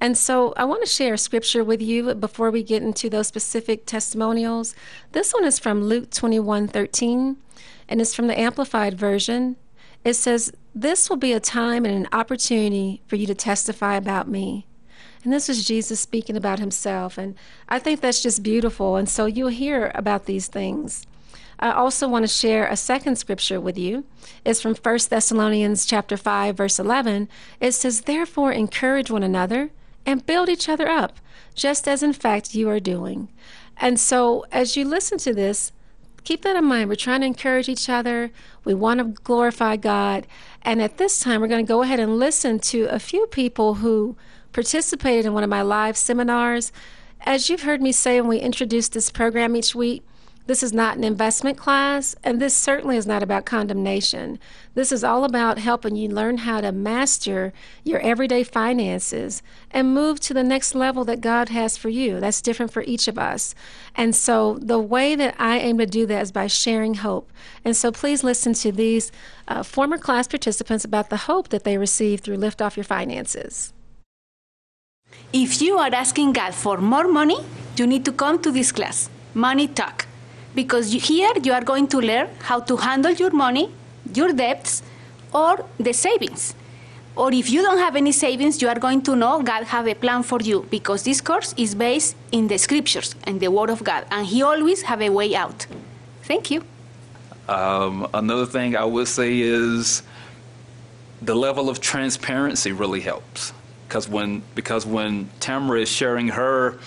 And 0.00 0.16
so 0.16 0.54
I 0.56 0.64
want 0.64 0.82
to 0.84 0.88
share 0.88 1.16
scripture 1.16 1.64
with 1.64 1.82
you 1.82 2.14
before 2.14 2.52
we 2.52 2.62
get 2.62 2.84
into 2.84 3.10
those 3.10 3.26
specific 3.26 3.84
testimonials. 3.84 4.76
This 5.10 5.34
one 5.34 5.44
is 5.44 5.58
from 5.58 5.82
Luke 5.82 6.10
21 6.10 6.68
13, 6.68 7.36
and 7.88 8.00
it's 8.00 8.14
from 8.14 8.28
the 8.28 8.38
Amplified 8.38 8.94
Version. 8.94 9.56
It 10.04 10.14
says, 10.14 10.52
This 10.72 11.10
will 11.10 11.16
be 11.16 11.32
a 11.32 11.40
time 11.40 11.84
and 11.84 11.94
an 11.94 12.08
opportunity 12.12 13.02
for 13.08 13.16
you 13.16 13.26
to 13.26 13.34
testify 13.34 13.96
about 13.96 14.28
me. 14.28 14.66
And 15.24 15.32
this 15.32 15.48
was 15.48 15.64
Jesus 15.64 16.00
speaking 16.00 16.36
about 16.36 16.58
himself. 16.58 17.16
And 17.16 17.36
I 17.68 17.78
think 17.78 18.00
that's 18.00 18.22
just 18.22 18.42
beautiful. 18.42 18.96
And 18.96 19.08
so 19.08 19.26
you'll 19.26 19.48
hear 19.48 19.92
about 19.94 20.26
these 20.26 20.48
things. 20.48 21.06
I 21.58 21.70
also 21.70 22.08
want 22.08 22.24
to 22.24 22.28
share 22.28 22.66
a 22.66 22.76
second 22.76 23.16
scripture 23.16 23.60
with 23.60 23.78
you. 23.78 24.04
It's 24.44 24.60
from 24.60 24.74
1 24.74 25.10
Thessalonians 25.10 25.86
chapter 25.86 26.16
5 26.16 26.56
verse 26.56 26.80
11. 26.80 27.28
It 27.60 27.72
says, 27.72 28.00
"Therefore 28.00 28.50
encourage 28.50 29.12
one 29.12 29.22
another 29.22 29.70
and 30.04 30.26
build 30.26 30.48
each 30.48 30.68
other 30.68 30.88
up, 30.88 31.18
just 31.54 31.86
as 31.86 32.02
in 32.02 32.12
fact 32.12 32.56
you 32.56 32.68
are 32.68 32.80
doing." 32.80 33.28
And 33.76 34.00
so 34.00 34.44
as 34.50 34.76
you 34.76 34.84
listen 34.84 35.18
to 35.18 35.32
this, 35.32 35.70
keep 36.24 36.42
that 36.42 36.56
in 36.56 36.64
mind. 36.64 36.88
We're 36.88 36.96
trying 36.96 37.20
to 37.20 37.26
encourage 37.28 37.68
each 37.68 37.88
other. 37.88 38.32
We 38.64 38.74
want 38.74 38.98
to 38.98 39.22
glorify 39.22 39.76
God. 39.76 40.26
And 40.62 40.82
at 40.82 40.98
this 40.98 41.20
time, 41.20 41.40
we're 41.40 41.46
going 41.48 41.64
to 41.64 41.72
go 41.72 41.82
ahead 41.82 42.00
and 42.00 42.18
listen 42.18 42.58
to 42.60 42.86
a 42.86 42.98
few 42.98 43.26
people 43.26 43.74
who 43.74 44.16
participated 44.52 45.26
in 45.26 45.32
one 45.32 45.44
of 45.44 45.50
my 45.50 45.62
live 45.62 45.96
seminars. 45.96 46.72
As 47.20 47.48
you've 47.48 47.62
heard 47.62 47.80
me 47.80 47.92
say 47.92 48.20
when 48.20 48.28
we 48.28 48.38
introduce 48.38 48.88
this 48.88 49.10
program 49.10 49.56
each 49.56 49.74
week, 49.74 50.02
This 50.46 50.64
is 50.64 50.72
not 50.72 50.96
an 50.96 51.04
investment 51.04 51.56
class, 51.56 52.16
and 52.24 52.40
this 52.40 52.56
certainly 52.56 52.96
is 52.96 53.06
not 53.06 53.22
about 53.22 53.44
condemnation. 53.44 54.40
This 54.74 54.90
is 54.90 55.04
all 55.04 55.24
about 55.24 55.58
helping 55.58 55.94
you 55.94 56.08
learn 56.08 56.38
how 56.38 56.60
to 56.60 56.72
master 56.72 57.52
your 57.84 58.00
everyday 58.00 58.42
finances 58.42 59.40
and 59.70 59.94
move 59.94 60.18
to 60.20 60.34
the 60.34 60.42
next 60.42 60.74
level 60.74 61.04
that 61.04 61.20
God 61.20 61.50
has 61.50 61.76
for 61.76 61.90
you. 61.90 62.18
That's 62.18 62.42
different 62.42 62.72
for 62.72 62.82
each 62.82 63.06
of 63.06 63.18
us. 63.18 63.54
And 63.94 64.16
so, 64.16 64.58
the 64.60 64.80
way 64.80 65.14
that 65.14 65.36
I 65.38 65.60
aim 65.60 65.78
to 65.78 65.86
do 65.86 66.06
that 66.06 66.22
is 66.22 66.32
by 66.32 66.48
sharing 66.48 66.94
hope. 66.94 67.30
And 67.64 67.76
so, 67.76 67.92
please 67.92 68.24
listen 68.24 68.52
to 68.54 68.72
these 68.72 69.12
uh, 69.46 69.62
former 69.62 69.96
class 69.96 70.26
participants 70.26 70.84
about 70.84 71.08
the 71.08 71.28
hope 71.28 71.50
that 71.50 71.62
they 71.62 71.78
receive 71.78 72.18
through 72.20 72.38
Lift 72.38 72.60
Off 72.60 72.76
Your 72.76 72.84
Finances. 72.84 73.72
If 75.32 75.62
you 75.62 75.78
are 75.78 75.94
asking 75.94 76.34
God 76.34 76.54
for 76.54 76.78
more 76.78 77.08
money, 77.08 77.38
you 77.76 77.86
need 77.86 78.04
to 78.04 78.12
come 78.12 78.40
to 78.42 78.50
this 78.50 78.70
class, 78.72 79.08
Money 79.34 79.68
Talk 79.68 80.06
because 80.54 80.92
here 80.92 81.32
you 81.42 81.52
are 81.52 81.64
going 81.64 81.86
to 81.88 81.98
learn 81.98 82.28
how 82.40 82.60
to 82.60 82.76
handle 82.76 83.12
your 83.12 83.30
money, 83.30 83.70
your 84.14 84.32
debts, 84.32 84.82
or 85.32 85.64
the 85.78 85.92
savings. 85.92 86.54
Or 87.14 87.32
if 87.32 87.50
you 87.50 87.62
don't 87.62 87.78
have 87.78 87.96
any 87.96 88.12
savings, 88.12 88.62
you 88.62 88.68
are 88.68 88.78
going 88.78 89.02
to 89.02 89.16
know 89.16 89.42
God 89.42 89.64
have 89.64 89.86
a 89.86 89.94
plan 89.94 90.22
for 90.22 90.40
you 90.40 90.66
because 90.70 91.02
this 91.04 91.20
course 91.20 91.54
is 91.56 91.74
based 91.74 92.16
in 92.32 92.48
the 92.48 92.58
scriptures 92.58 93.14
and 93.24 93.40
the 93.40 93.50
Word 93.50 93.70
of 93.70 93.84
God, 93.84 94.06
and 94.10 94.26
He 94.26 94.42
always 94.42 94.82
have 94.82 95.02
a 95.02 95.10
way 95.10 95.34
out. 95.34 95.66
Thank 96.22 96.50
you. 96.50 96.64
Um, 97.48 98.08
another 98.14 98.46
thing 98.46 98.76
I 98.76 98.84
would 98.84 99.08
say 99.08 99.40
is 99.40 100.02
the 101.20 101.34
level 101.34 101.68
of 101.68 101.80
transparency 101.80 102.72
really 102.72 103.00
helps 103.00 103.52
because 103.92 104.08
when 104.08 104.42
because 104.54 104.86
when 104.86 105.28
Tamara 105.38 105.82
is 105.82 105.88
sharing 105.90 106.28
her 106.28 106.78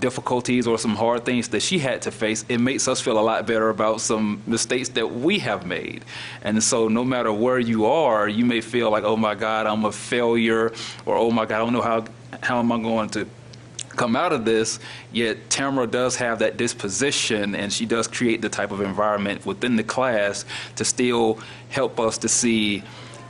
difficulties 0.00 0.66
or 0.66 0.76
some 0.76 0.96
hard 0.96 1.24
things 1.24 1.46
that 1.50 1.60
she 1.60 1.78
had 1.78 2.02
to 2.02 2.10
face, 2.10 2.44
it 2.48 2.58
makes 2.58 2.88
us 2.88 3.00
feel 3.00 3.16
a 3.16 3.22
lot 3.22 3.46
better 3.46 3.68
about 3.68 4.00
some 4.00 4.42
mistakes 4.44 4.88
that 4.90 5.06
we 5.06 5.38
have 5.38 5.64
made. 5.64 6.04
And 6.42 6.60
so, 6.60 6.88
no 6.88 7.04
matter 7.04 7.32
where 7.32 7.60
you 7.60 7.86
are, 7.86 8.28
you 8.28 8.44
may 8.44 8.60
feel 8.60 8.90
like, 8.90 9.04
oh 9.04 9.16
my 9.16 9.36
God, 9.36 9.66
I'm 9.66 9.84
a 9.84 9.92
failure, 9.92 10.72
or 11.06 11.14
oh 11.14 11.30
my 11.30 11.46
God, 11.46 11.60
I 11.60 11.64
don't 11.64 11.72
know 11.72 11.80
how, 11.80 12.04
how 12.42 12.58
am 12.58 12.72
I 12.72 12.82
going 12.82 13.08
to 13.10 13.28
come 13.90 14.16
out 14.16 14.32
of 14.32 14.44
this. 14.44 14.80
Yet, 15.12 15.50
Tamara 15.50 15.86
does 15.86 16.16
have 16.16 16.40
that 16.40 16.56
disposition, 16.56 17.54
and 17.54 17.72
she 17.72 17.86
does 17.86 18.08
create 18.08 18.42
the 18.42 18.48
type 18.48 18.72
of 18.72 18.80
environment 18.80 19.46
within 19.46 19.76
the 19.76 19.84
class 19.84 20.44
to 20.74 20.84
still 20.84 21.38
help 21.68 22.00
us 22.00 22.18
to 22.18 22.28
see 22.28 22.82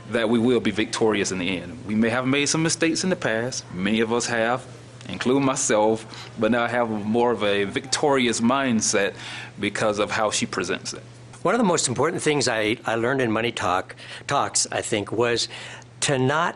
that 0.09 0.29
we 0.29 0.39
will 0.39 0.59
be 0.59 0.71
victorious 0.71 1.31
in 1.31 1.39
the 1.39 1.57
end. 1.59 1.85
We 1.85 1.95
may 1.95 2.09
have 2.09 2.25
made 2.25 2.47
some 2.47 2.63
mistakes 2.63 3.03
in 3.03 3.09
the 3.09 3.15
past, 3.15 3.63
many 3.73 3.99
of 3.99 4.11
us 4.11 4.27
have 4.27 4.65
including 5.09 5.45
myself, 5.45 6.31
but 6.39 6.51
now 6.51 6.63
I 6.63 6.67
have 6.67 6.89
more 6.89 7.31
of 7.31 7.43
a 7.43 7.65
victorious 7.65 8.41
mindset 8.41 9.15
because 9.59 9.99
of 9.99 10.11
how 10.11 10.31
she 10.31 10.45
presents 10.45 10.93
it. 10.93 11.03
One 11.41 11.55
of 11.55 11.59
the 11.59 11.65
most 11.65 11.87
important 11.87 12.21
things 12.21 12.47
I, 12.47 12.77
I 12.85 12.95
learned 12.95 13.21
in 13.21 13.31
Money 13.31 13.51
Talk 13.51 13.95
talks, 14.27 14.67
I 14.71 14.81
think, 14.81 15.11
was 15.11 15.47
to 16.01 16.17
not 16.17 16.55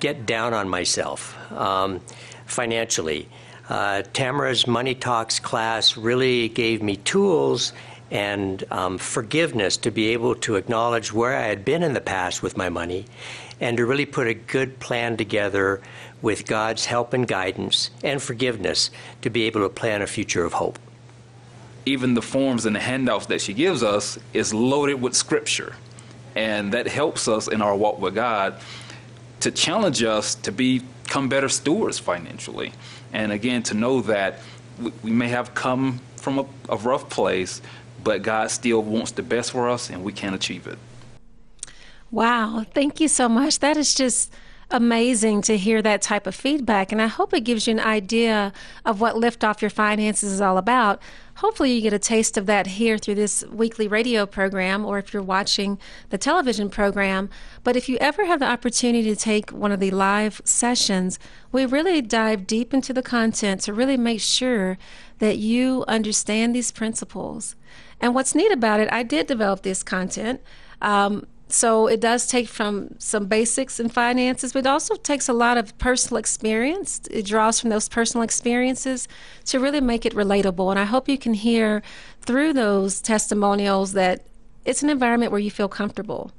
get 0.00 0.26
down 0.26 0.54
on 0.54 0.68
myself 0.68 1.36
um, 1.52 2.00
financially. 2.46 3.28
Uh, 3.68 4.02
Tamara's 4.12 4.66
Money 4.66 4.94
Talks 4.94 5.38
class 5.38 5.96
really 5.96 6.48
gave 6.48 6.82
me 6.82 6.96
tools 6.96 7.72
and 8.12 8.62
um, 8.70 8.98
forgiveness 8.98 9.78
to 9.78 9.90
be 9.90 10.08
able 10.08 10.34
to 10.34 10.56
acknowledge 10.56 11.14
where 11.14 11.34
I 11.34 11.46
had 11.46 11.64
been 11.64 11.82
in 11.82 11.94
the 11.94 12.00
past 12.00 12.42
with 12.42 12.58
my 12.58 12.68
money 12.68 13.06
and 13.58 13.78
to 13.78 13.86
really 13.86 14.04
put 14.04 14.26
a 14.26 14.34
good 14.34 14.78
plan 14.78 15.16
together 15.16 15.80
with 16.20 16.46
God's 16.46 16.84
help 16.84 17.14
and 17.14 17.26
guidance 17.26 17.90
and 18.04 18.22
forgiveness 18.22 18.90
to 19.22 19.30
be 19.30 19.44
able 19.44 19.62
to 19.62 19.70
plan 19.70 20.02
a 20.02 20.06
future 20.06 20.44
of 20.44 20.52
hope. 20.52 20.78
Even 21.86 22.12
the 22.12 22.22
forms 22.22 22.66
and 22.66 22.76
the 22.76 22.80
handouts 22.80 23.26
that 23.26 23.40
she 23.40 23.54
gives 23.54 23.82
us 23.82 24.18
is 24.34 24.52
loaded 24.52 25.00
with 25.00 25.16
scripture. 25.16 25.74
And 26.36 26.72
that 26.74 26.86
helps 26.88 27.28
us 27.28 27.48
in 27.48 27.62
our 27.62 27.74
walk 27.74 27.98
with 27.98 28.14
God 28.14 28.60
to 29.40 29.50
challenge 29.50 30.02
us 30.02 30.34
to 30.34 30.52
become 30.52 31.30
better 31.30 31.48
stewards 31.48 31.98
financially. 31.98 32.74
And 33.12 33.32
again, 33.32 33.62
to 33.64 33.74
know 33.74 34.02
that 34.02 34.40
we 35.02 35.10
may 35.10 35.28
have 35.28 35.54
come 35.54 36.00
from 36.16 36.38
a, 36.38 36.46
a 36.68 36.76
rough 36.76 37.10
place, 37.10 37.60
but 38.02 38.22
God 38.22 38.50
still 38.50 38.82
wants 38.82 39.12
the 39.12 39.22
best 39.22 39.52
for 39.52 39.68
us 39.68 39.90
and 39.90 40.02
we 40.02 40.12
can 40.12 40.34
achieve 40.34 40.66
it. 40.66 40.78
Wow. 42.10 42.66
Thank 42.74 43.00
you 43.00 43.08
so 43.08 43.28
much. 43.28 43.60
That 43.60 43.76
is 43.76 43.94
just 43.94 44.32
amazing 44.72 45.42
to 45.42 45.56
hear 45.56 45.82
that 45.82 46.02
type 46.02 46.26
of 46.26 46.34
feedback. 46.34 46.92
And 46.92 47.00
I 47.00 47.06
hope 47.06 47.32
it 47.34 47.40
gives 47.40 47.66
you 47.66 47.72
an 47.72 47.80
idea 47.80 48.52
of 48.84 49.00
what 49.00 49.16
Lift 49.16 49.44
Off 49.44 49.62
Your 49.62 49.70
Finances 49.70 50.32
is 50.32 50.40
all 50.40 50.58
about. 50.58 51.00
Hopefully, 51.36 51.72
you 51.72 51.80
get 51.80 51.92
a 51.92 51.98
taste 51.98 52.36
of 52.36 52.46
that 52.46 52.66
here 52.66 52.98
through 52.98 53.14
this 53.14 53.44
weekly 53.50 53.88
radio 53.88 54.26
program 54.26 54.84
or 54.84 54.98
if 54.98 55.12
you're 55.12 55.22
watching 55.22 55.78
the 56.10 56.18
television 56.18 56.68
program. 56.68 57.30
But 57.64 57.76
if 57.76 57.88
you 57.88 57.96
ever 57.98 58.26
have 58.26 58.40
the 58.40 58.46
opportunity 58.46 59.08
to 59.08 59.16
take 59.16 59.50
one 59.50 59.72
of 59.72 59.80
the 59.80 59.90
live 59.90 60.40
sessions, 60.44 61.18
we 61.50 61.64
really 61.64 62.02
dive 62.02 62.46
deep 62.46 62.74
into 62.74 62.92
the 62.92 63.02
content 63.02 63.62
to 63.62 63.72
really 63.72 63.96
make 63.96 64.20
sure 64.20 64.78
that 65.18 65.38
you 65.38 65.84
understand 65.88 66.54
these 66.54 66.70
principles. 66.70 67.56
And 68.02 68.14
what's 68.14 68.34
neat 68.34 68.52
about 68.52 68.80
it, 68.80 68.92
I 68.92 69.04
did 69.04 69.28
develop 69.28 69.62
this 69.62 69.82
content. 69.84 70.40
Um, 70.82 71.26
so 71.48 71.86
it 71.86 72.00
does 72.00 72.26
take 72.26 72.48
from 72.48 72.96
some 72.98 73.26
basics 73.26 73.78
and 73.78 73.92
finances, 73.92 74.52
but 74.54 74.60
it 74.60 74.66
also 74.66 74.96
takes 74.96 75.28
a 75.28 75.32
lot 75.32 75.58
of 75.58 75.76
personal 75.78 76.18
experience. 76.18 77.00
It 77.10 77.26
draws 77.26 77.60
from 77.60 77.70
those 77.70 77.88
personal 77.88 78.24
experiences 78.24 79.06
to 79.46 79.60
really 79.60 79.80
make 79.80 80.04
it 80.04 80.14
relatable. 80.14 80.70
And 80.70 80.80
I 80.80 80.84
hope 80.84 81.08
you 81.08 81.18
can 81.18 81.34
hear 81.34 81.82
through 82.22 82.54
those 82.54 83.00
testimonials 83.00 83.92
that 83.92 84.24
it's 84.64 84.82
an 84.82 84.90
environment 84.90 85.30
where 85.30 85.40
you 85.40 85.50
feel 85.50 85.68
comfortable. 85.68 86.32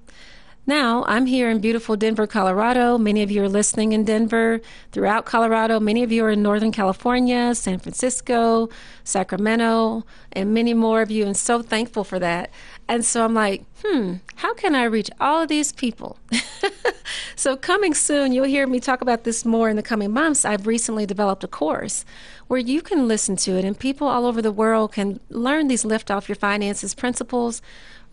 Now, 0.65 1.03
I'm 1.09 1.25
here 1.25 1.49
in 1.49 1.59
beautiful 1.59 1.97
Denver, 1.97 2.25
Colorado. 2.25 2.97
Many 2.97 3.21
of 3.21 3.29
you 3.29 3.43
are 3.43 3.49
listening 3.49 3.91
in 3.91 4.05
Denver, 4.05 4.61
throughout 4.93 5.25
Colorado. 5.25 5.77
Many 5.81 6.03
of 6.03 6.11
you 6.11 6.23
are 6.23 6.29
in 6.29 6.41
Northern 6.41 6.71
California, 6.71 7.53
San 7.53 7.79
Francisco, 7.79 8.69
Sacramento, 9.03 10.05
and 10.31 10.53
many 10.53 10.73
more 10.73 11.01
of 11.01 11.11
you, 11.11 11.25
and 11.25 11.35
so 11.35 11.61
thankful 11.61 12.05
for 12.05 12.17
that. 12.19 12.49
And 12.87 13.03
so 13.03 13.25
I'm 13.25 13.33
like, 13.33 13.65
hmm, 13.83 14.15
how 14.35 14.53
can 14.53 14.73
I 14.73 14.85
reach 14.85 15.09
all 15.19 15.41
of 15.41 15.49
these 15.49 15.73
people? 15.73 16.17
so, 17.35 17.57
coming 17.57 17.93
soon, 17.93 18.31
you'll 18.31 18.45
hear 18.45 18.65
me 18.65 18.79
talk 18.79 19.01
about 19.01 19.25
this 19.25 19.43
more 19.43 19.67
in 19.67 19.75
the 19.75 19.83
coming 19.83 20.11
months. 20.11 20.45
I've 20.45 20.65
recently 20.65 21.05
developed 21.05 21.43
a 21.43 21.47
course 21.49 22.05
where 22.47 22.59
you 22.59 22.81
can 22.81 23.05
listen 23.05 23.35
to 23.35 23.57
it, 23.57 23.65
and 23.65 23.77
people 23.77 24.07
all 24.07 24.25
over 24.25 24.41
the 24.41 24.51
world 24.51 24.93
can 24.93 25.19
learn 25.27 25.67
these 25.67 25.83
lift 25.83 26.09
off 26.09 26.29
your 26.29 26.37
finances 26.37 26.95
principles, 26.95 27.61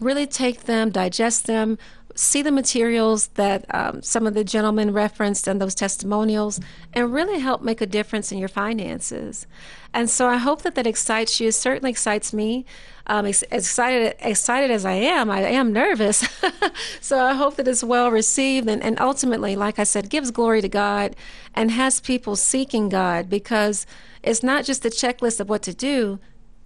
really 0.00 0.26
take 0.26 0.62
them, 0.62 0.90
digest 0.90 1.47
them, 1.47 1.78
see 2.21 2.43
the 2.43 2.53
materials 2.53 3.29
that 3.29 3.65
um, 3.75 4.03
some 4.03 4.27
of 4.27 4.35
the 4.35 4.45
gentlemen 4.45 4.93
referenced 4.93 5.49
and 5.49 5.59
those 5.61 5.75
testimonials 5.75 6.61
and 6.93 7.12
really 7.15 7.41
help 7.41 7.62
make 7.62 7.81
a 7.81 7.87
difference 7.87 8.31
in 8.31 8.37
your 8.37 8.49
finances. 8.49 9.47
And 9.95 10.11
so 10.11 10.29
I 10.29 10.37
hope 10.37 10.61
that 10.62 10.75
that 10.75 10.87
excites 10.87 11.41
you. 11.41 11.49
It 11.49 11.53
certainly 11.53 11.91
excites 11.91 12.35
me. 12.35 12.67
Um, 13.07 13.25
ex- 13.25 13.43
excited, 13.50 14.17
excited 14.21 14.71
as 14.71 14.85
I 14.85 14.93
am, 14.93 15.31
I 15.31 15.41
am 15.41 15.73
nervous. 15.73 16.29
so 17.00 17.25
I 17.25 17.33
hope 17.33 17.57
that 17.57 17.67
it's 17.67 17.83
well 17.83 18.11
received 18.11 18.69
and, 18.69 18.83
and 18.83 19.00
ultimately, 19.00 19.57
like 19.57 19.79
I 19.79 19.85
said, 19.85 20.11
gives 20.11 20.31
glory 20.31 20.61
to 20.61 20.69
God 20.69 21.17
and 21.55 21.71
has 21.71 22.00
people 22.00 22.37
seeking 22.37 22.91
God 22.91 23.31
because 23.31 23.87
it's 24.23 24.43
not 24.43 24.67
just 24.67 24.85
a 24.85 24.91
checklist 24.91 25.41
of 25.41 25.49
what 25.49 25.62
to 25.62 25.73
do. 25.73 26.21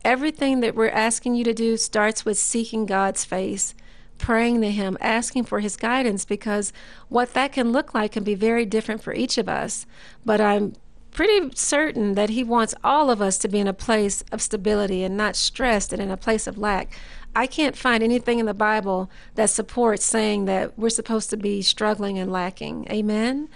Everything 0.04 0.60
that 0.60 0.74
we're 0.74 0.90
asking 0.90 1.36
you 1.36 1.44
to 1.44 1.54
do 1.54 1.76
starts 1.76 2.24
with 2.24 2.36
seeking 2.36 2.86
God's 2.86 3.24
face 3.24 3.74
praying 4.18 4.60
to 4.62 4.70
Him, 4.70 4.96
asking 5.00 5.44
for 5.44 5.60
His 5.60 5.76
guidance, 5.76 6.24
because 6.24 6.72
what 7.08 7.34
that 7.34 7.52
can 7.52 7.72
look 7.72 7.94
like 7.94 8.12
can 8.12 8.24
be 8.24 8.34
very 8.34 8.64
different 8.64 9.02
for 9.02 9.14
each 9.14 9.38
of 9.38 9.48
us. 9.48 9.86
But 10.24 10.40
I'm 10.40 10.74
pretty 11.10 11.50
certain 11.54 12.14
that 12.14 12.30
He 12.30 12.44
wants 12.44 12.74
all 12.82 13.10
of 13.10 13.22
us 13.22 13.38
to 13.38 13.48
be 13.48 13.60
in 13.60 13.68
a 13.68 13.72
place 13.72 14.24
of 14.32 14.42
stability 14.42 15.02
and 15.04 15.16
not 15.16 15.36
stressed 15.36 15.92
and 15.92 16.02
in 16.02 16.10
a 16.10 16.16
place 16.16 16.46
of 16.46 16.58
lack. 16.58 16.98
I 17.36 17.46
can't 17.46 17.76
find 17.76 18.02
anything 18.02 18.38
in 18.38 18.46
the 18.46 18.54
Bible 18.54 19.10
that 19.34 19.50
supports 19.50 20.04
saying 20.04 20.44
that 20.44 20.78
we're 20.78 20.90
supposed 20.90 21.30
to 21.30 21.36
be 21.36 21.62
struggling 21.62 22.18
and 22.18 22.30
lacking. 22.30 22.86
Amen. 22.90 23.48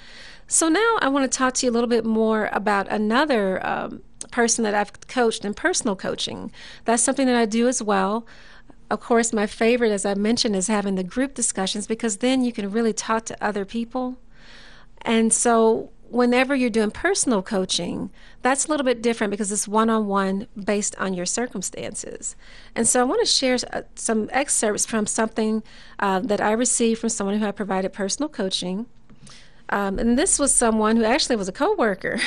So 0.48 0.68
now 0.68 0.96
I 1.00 1.08
want 1.08 1.30
to 1.30 1.36
talk 1.36 1.54
to 1.54 1.66
you 1.66 1.70
a 1.70 1.74
little 1.74 1.88
bit 1.88 2.04
more 2.04 2.48
about 2.52 2.88
another 2.88 3.64
um, 3.64 4.02
person 4.32 4.64
that 4.64 4.74
I've 4.74 5.06
coached 5.06 5.44
in 5.44 5.54
personal 5.54 5.94
coaching. 5.94 6.50
That's 6.86 7.02
something 7.02 7.26
that 7.26 7.36
I 7.36 7.44
do 7.44 7.68
as 7.68 7.82
well 7.82 8.26
of 8.90 9.00
course, 9.00 9.32
my 9.32 9.46
favorite, 9.46 9.92
as 9.92 10.06
I 10.06 10.14
mentioned, 10.14 10.56
is 10.56 10.68
having 10.68 10.94
the 10.94 11.04
group 11.04 11.34
discussions 11.34 11.86
because 11.86 12.18
then 12.18 12.42
you 12.42 12.52
can 12.52 12.70
really 12.70 12.92
talk 12.92 13.26
to 13.26 13.44
other 13.44 13.64
people. 13.64 14.18
And 15.02 15.32
so, 15.32 15.90
whenever 16.08 16.54
you're 16.54 16.70
doing 16.70 16.90
personal 16.90 17.42
coaching, 17.42 18.10
that's 18.40 18.64
a 18.64 18.68
little 18.68 18.84
bit 18.84 19.02
different 19.02 19.30
because 19.30 19.52
it's 19.52 19.68
one 19.68 19.90
on 19.90 20.06
one 20.06 20.46
based 20.62 20.96
on 20.96 21.12
your 21.12 21.26
circumstances. 21.26 22.34
And 22.74 22.88
so, 22.88 23.00
I 23.00 23.04
want 23.04 23.20
to 23.20 23.26
share 23.26 23.58
uh, 23.72 23.82
some 23.94 24.30
excerpts 24.32 24.86
from 24.86 25.06
something 25.06 25.62
uh, 25.98 26.20
that 26.20 26.40
I 26.40 26.52
received 26.52 27.00
from 27.00 27.10
someone 27.10 27.38
who 27.38 27.44
had 27.44 27.56
provided 27.56 27.92
personal 27.92 28.30
coaching. 28.30 28.86
Um, 29.70 29.98
and 29.98 30.18
this 30.18 30.38
was 30.38 30.54
someone 30.54 30.96
who 30.96 31.04
actually 31.04 31.36
was 31.36 31.48
a 31.48 31.52
coworker. 31.52 32.18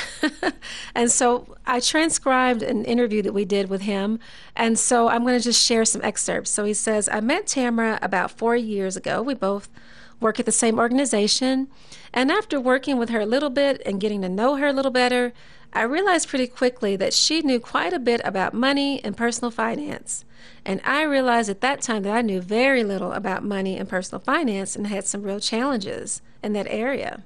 and 0.94 1.10
so 1.10 1.56
I 1.66 1.80
transcribed 1.80 2.62
an 2.62 2.84
interview 2.84 3.22
that 3.22 3.32
we 3.32 3.44
did 3.44 3.68
with 3.68 3.82
him. 3.82 4.20
And 4.54 4.78
so 4.78 5.08
I'm 5.08 5.22
going 5.22 5.38
to 5.38 5.42
just 5.42 5.64
share 5.64 5.84
some 5.84 6.02
excerpts. 6.02 6.50
So 6.50 6.64
he 6.64 6.74
says, 6.74 7.08
I 7.08 7.20
met 7.20 7.46
Tamara 7.46 7.98
about 8.00 8.30
four 8.30 8.54
years 8.54 8.96
ago. 8.96 9.22
We 9.22 9.34
both 9.34 9.68
work 10.20 10.38
at 10.38 10.46
the 10.46 10.52
same 10.52 10.78
organization. 10.78 11.68
And 12.12 12.30
after 12.30 12.60
working 12.60 12.96
with 12.96 13.08
her 13.10 13.20
a 13.20 13.26
little 13.26 13.50
bit 13.50 13.82
and 13.84 14.00
getting 14.00 14.22
to 14.22 14.28
know 14.28 14.56
her 14.56 14.68
a 14.68 14.72
little 14.72 14.92
better, 14.92 15.32
I 15.72 15.82
realized 15.82 16.28
pretty 16.28 16.46
quickly 16.46 16.96
that 16.96 17.14
she 17.14 17.40
knew 17.40 17.58
quite 17.58 17.92
a 17.92 17.98
bit 17.98 18.20
about 18.24 18.54
money 18.54 19.02
and 19.02 19.16
personal 19.16 19.50
finance. 19.50 20.24
And 20.64 20.80
I 20.84 21.02
realized 21.02 21.48
at 21.50 21.62
that 21.62 21.82
time 21.82 22.02
that 22.02 22.14
I 22.14 22.22
knew 22.22 22.40
very 22.40 22.84
little 22.84 23.12
about 23.12 23.42
money 23.42 23.78
and 23.78 23.88
personal 23.88 24.20
finance 24.20 24.76
and 24.76 24.86
had 24.86 25.06
some 25.06 25.22
real 25.22 25.40
challenges 25.40 26.20
in 26.42 26.52
that 26.52 26.66
area. 26.68 27.24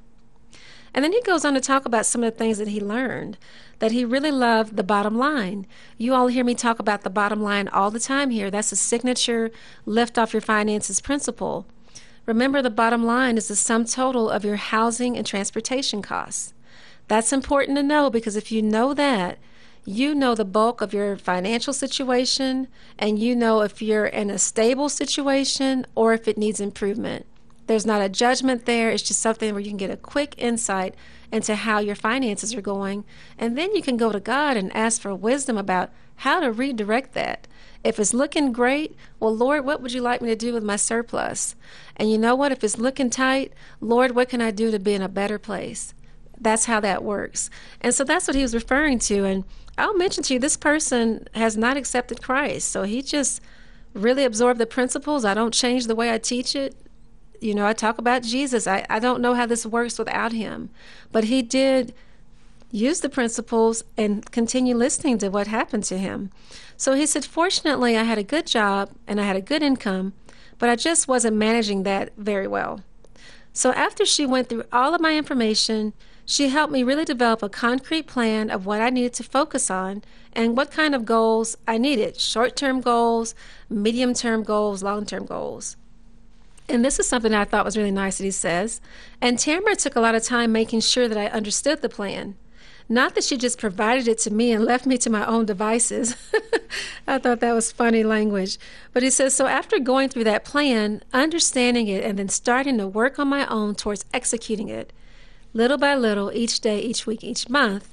And 0.97 1.05
then 1.05 1.13
he 1.13 1.21
goes 1.21 1.45
on 1.45 1.53
to 1.53 1.61
talk 1.61 1.85
about 1.85 2.07
some 2.07 2.25
of 2.25 2.33
the 2.33 2.39
things 2.39 2.57
that 2.57 2.69
he 2.69 2.81
learned, 2.81 3.37
that 3.81 3.93
he 3.93 4.03
really 4.03 4.31
loved 4.31 4.77
the 4.77 4.83
bottom 4.83 5.19
line. 5.19 5.67
You 5.99 6.15
all 6.15 6.29
hear 6.29 6.43
me 6.43 6.55
talk 6.55 6.79
about 6.79 7.03
the 7.03 7.11
bottom 7.11 7.43
line 7.43 7.69
all 7.69 7.91
the 7.91 8.01
time 8.01 8.31
here. 8.31 8.51
That's 8.51 8.73
a 8.73 8.77
signature 8.77 9.51
lift 9.85 10.17
off 10.17 10.33
your 10.33 10.41
finances 10.41 11.03
principle. 11.03 11.67
Remember, 12.25 12.63
the 12.63 12.71
bottom 12.71 13.05
line 13.05 13.37
is 13.37 13.49
the 13.49 13.57
sum 13.57 13.85
total 13.85 14.31
of 14.31 14.43
your 14.43 14.57
housing 14.57 15.19
and 15.19 15.27
transportation 15.27 16.01
costs. 16.01 16.55
That's 17.09 17.33
important 17.33 17.77
to 17.77 17.83
know 17.83 18.09
because 18.09 18.35
if 18.35 18.51
you 18.51 18.63
know 18.63 18.95
that, 18.95 19.37
you 19.85 20.15
know 20.15 20.35
the 20.35 20.47
bulk 20.47 20.81
of 20.81 20.95
your 20.95 21.19
financial 21.19 21.75
situation 21.75 22.69
and 22.99 23.19
you 23.19 23.37
know 23.37 23.61
if 23.61 23.83
you're 23.83 24.07
in 24.07 24.31
a 24.31 24.39
stable 24.39 24.89
situation 24.89 25.85
or 25.95 26.15
if 26.15 26.27
it 26.27 26.39
needs 26.39 26.59
improvement. 26.59 27.27
There's 27.67 27.87
not 27.87 28.03
a 28.03 28.09
judgment 28.09 28.65
there. 28.65 28.91
It's 28.91 29.03
just 29.03 29.21
something 29.21 29.53
where 29.53 29.61
you 29.61 29.71
can 29.71 29.77
get 29.77 29.91
a 29.91 29.97
quick 29.97 30.35
insight 30.39 30.95
into 31.33 31.57
how 31.57 31.81
your 31.81 31.97
finances 31.97 32.55
are 32.55 32.61
going. 32.61 33.05
And 33.39 33.59
then 33.59 33.75
you 33.75 33.83
can 33.83 33.97
go 33.97 34.13
to 34.13 34.21
God 34.21 34.57
and 34.57 34.75
ask 34.77 35.01
for 35.01 35.15
wisdom 35.15 35.59
about 35.59 35.91
how 36.17 36.41
to 36.41 36.53
redirect 36.53 37.13
that. 37.15 37.49
If 37.85 38.01
it's 38.01 38.15
looking 38.15 38.53
great, 38.53 38.97
well, 39.21 39.35
Lord, 39.35 39.65
what 39.65 39.81
would 39.81 39.93
you 39.93 40.01
like 40.01 40.23
me 40.23 40.29
to 40.29 40.37
do 40.37 40.53
with 40.53 40.63
my 40.63 40.77
surplus? 40.77 41.55
And 41.97 42.11
you 42.11 42.19
know 42.19 42.35
what? 42.35 42.53
If 42.53 42.65
it's 42.65 42.79
looking 42.79 43.11
tight, 43.11 43.53
Lord, 43.81 44.13
what 44.13 44.29
can 44.29 44.41
I 44.41 44.51
do 44.51 44.71
to 44.71 44.79
be 44.79 44.95
in 44.95 45.03
a 45.03 45.09
better 45.09 45.39
place? 45.39 45.95
That's 46.41 46.67
how 46.67 46.81
that 46.81 47.05
works. 47.05 47.49
And 47.81 47.95
so 47.95 48.05
that's 48.05 48.27
what 48.27 48.35
he 48.35 48.43
was 48.43 48.55
referring 48.55 48.99
to. 49.01 49.25
And 49.25 49.45
I'll 49.79 49.97
mention 49.97 50.23
to 50.25 50.35
you, 50.35 50.41
this 50.41 50.57
person 50.57 51.29
has 51.35 51.57
not 51.57 51.77
accepted 51.77 52.23
Christ. 52.23 52.71
So 52.71 52.83
he 52.83 53.03
just 53.03 53.41
really 53.95 54.25
absorbed 54.25 54.61
the 54.61 54.67
principles. 54.67 55.25
I 55.25 55.35
don't 55.35 55.55
change 55.55 55.87
the 55.87 55.95
way 55.95 56.13
I 56.13 56.19
teach 56.19 56.55
it 56.55 56.75
you 57.41 57.55
know, 57.55 57.67
I 57.67 57.73
talk 57.73 57.99
about 57.99 58.23
Jesus. 58.23 58.67
I, 58.67 58.87
I 58.89 58.99
don't 58.99 59.21
know 59.21 59.35
how 59.35 59.47
this 59.47 59.67
works 59.67 59.99
without 59.99 60.33
him. 60.33 60.71
But 61.13 61.25
he 61.25 61.43
did 61.43 61.95
use 62.71 63.01
the 63.01 63.09
principles 63.09 63.85
and 63.97 64.31
continue 64.31 64.77
listening 64.77 65.19
to 65.19 65.29
what 65.29 65.47
happened 65.47 65.85
to 65.85 65.99
him. 65.99 66.31
So 66.77 66.95
he 66.95 67.07
said, 67.07 67.25
Fortunately, 67.25 67.97
I 67.97 68.03
had 68.03 68.19
a 68.19 68.23
good 68.23 68.47
job 68.47 68.91
and 69.07 69.21
I 69.21 69.25
had 69.25 69.37
a 69.37 69.41
good 69.41 69.63
income, 69.63 70.13
but 70.59 70.69
I 70.69 70.77
just 70.77 71.09
wasn't 71.09 71.37
managing 71.37 71.85
that 71.85 72.13
very 72.17 72.47
well. 72.47 72.81
So 73.53 73.73
after 73.73 74.05
she 74.05 74.27
went 74.27 74.49
through 74.49 74.65
all 74.73 74.95
of 74.95 75.01
my 75.01 75.17
information, 75.17 75.95
she 76.27 76.49
helped 76.49 76.73
me 76.73 76.83
really 76.83 77.05
develop 77.05 77.43
a 77.43 77.49
concrete 77.49 78.07
plan 78.07 78.51
of 78.51 78.67
what 78.67 78.83
I 78.83 78.91
needed 78.91 79.15
to 79.15 79.23
focus 79.23 79.71
on 79.71 80.03
and 80.33 80.57
what 80.57 80.71
kind 80.71 80.95
of 80.95 81.07
goals 81.07 81.57
I 81.67 81.79
needed 81.79 82.21
short 82.21 82.57
term 82.57 82.81
goals, 82.81 83.35
medium 83.71 84.13
term 84.13 84.43
goals, 84.43 84.83
long 84.83 85.07
term 85.07 85.25
goals. 85.25 85.77
And 86.69 86.85
this 86.85 86.99
is 86.99 87.09
something 87.09 87.33
I 87.33 87.45
thought 87.45 87.65
was 87.65 87.77
really 87.77 87.91
nice 87.91 88.19
that 88.19 88.25
he 88.25 88.31
says. 88.31 88.81
And 89.21 89.39
Tamara 89.39 89.77
took 89.77 89.97
a 89.97 90.01
lot 90.01 90.15
of 90.15 90.25
time 90.25 90.53
making 90.53 90.81
sure 90.81 91.09
that 91.09 91.19
I 91.19 91.27
understood 91.27 91.83
the 91.83 91.89
plan. 91.89 92.37
Not 92.89 93.15
that 93.15 93.25
she 93.25 93.37
just 93.37 93.59
provided 93.59 94.07
it 94.07 94.19
to 94.21 94.33
me 94.33 94.53
and 94.53 94.65
left 94.65 94.87
me 94.87 94.97
to 94.99 95.11
my 95.11 95.27
own 95.27 95.45
devices. 95.45 96.17
I 97.07 97.19
thought 97.19 97.41
that 97.41 97.53
was 97.53 97.73
funny 97.73 98.05
language. 98.05 98.59
But 98.93 99.03
he 99.03 99.11
says, 99.11 99.35
so 99.35 99.47
after 99.47 99.81
going 99.81 100.09
through 100.09 100.25
that 100.25 100.45
plan, 100.45 101.03
understanding 101.13 101.89
it, 101.89 102.05
and 102.05 102.19
then 102.19 102.29
starting 102.29 102.79
to 102.79 102.87
work 102.87 103.19
on 103.19 103.27
my 103.27 103.45
own 103.47 103.75
towards 103.75 104.05
executing 104.15 104.69
it, 104.69 104.93
little 105.53 105.79
by 105.79 105.97
little, 105.97 106.31
each 106.33 106.61
day, 106.61 106.79
each 106.81 107.07
week, 107.07 107.25
each 107.25 107.49
month, 107.49 107.93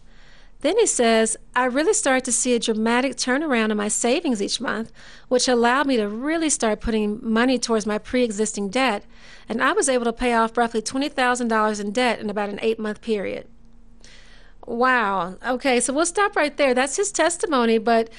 then 0.64 0.78
he 0.80 0.88
says, 0.88 1.36
I 1.54 1.66
really 1.66 1.94
started 1.94 2.24
to 2.24 2.32
see 2.32 2.56
a 2.56 2.60
dramatic 2.60 3.18
turnaround 3.18 3.72
in 3.72 3.76
my 3.76 3.90
savings 3.90 4.42
each 4.42 4.62
month, 4.62 4.94
which 5.28 5.50
allowed 5.50 5.88
me 5.88 5.98
to 5.98 6.08
really 6.08 6.50
start 6.50 6.80
putting 6.80 7.20
money 7.22 7.60
towards 7.60 7.86
my 7.86 7.98
pre 7.98 8.24
existing 8.24 8.70
debt. 8.70 9.04
And 9.50 9.62
I 9.62 9.74
was 9.74 9.90
able 9.90 10.06
to 10.06 10.14
pay 10.14 10.34
off 10.34 10.58
roughly 10.58 10.82
$20,000 10.82 11.82
in 11.82 11.92
debt 11.92 12.20
in 12.20 12.30
about 12.30 12.48
an 12.48 12.60
eight 12.62 12.80
month 12.80 13.02
period. 13.02 13.46
Wow. 14.66 15.36
Okay, 15.46 15.82
so 15.82 15.92
we'll 15.92 16.06
stop 16.06 16.38
right 16.38 16.56
there. 16.56 16.74
That's 16.74 16.96
his 16.96 17.12
testimony, 17.12 17.78
but 17.78 18.10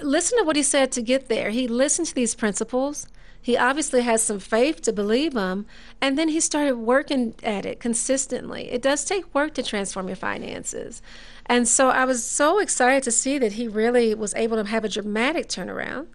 listen 0.00 0.38
to 0.38 0.44
what 0.44 0.54
he 0.54 0.62
said 0.62 0.92
to 0.92 1.02
get 1.02 1.28
there. 1.28 1.50
He 1.50 1.66
listened 1.66 2.06
to 2.06 2.14
these 2.14 2.36
principles. 2.36 3.08
He 3.42 3.56
obviously 3.56 4.02
has 4.02 4.22
some 4.22 4.38
faith 4.38 4.82
to 4.82 4.92
believe 4.92 5.34
him. 5.34 5.66
and 6.00 6.18
then 6.18 6.28
he 6.28 6.40
started 6.40 6.76
working 6.76 7.34
at 7.42 7.64
it 7.64 7.80
consistently. 7.80 8.70
It 8.70 8.82
does 8.82 9.04
take 9.04 9.34
work 9.34 9.54
to 9.54 9.62
transform 9.62 10.08
your 10.08 10.16
finances. 10.16 11.02
And 11.46 11.66
so 11.66 11.90
I 11.90 12.04
was 12.04 12.24
so 12.24 12.58
excited 12.58 13.02
to 13.04 13.10
see 13.10 13.38
that 13.38 13.52
he 13.52 13.66
really 13.66 14.14
was 14.14 14.34
able 14.34 14.56
to 14.62 14.68
have 14.68 14.84
a 14.84 14.88
dramatic 14.88 15.48
turnaround 15.48 16.06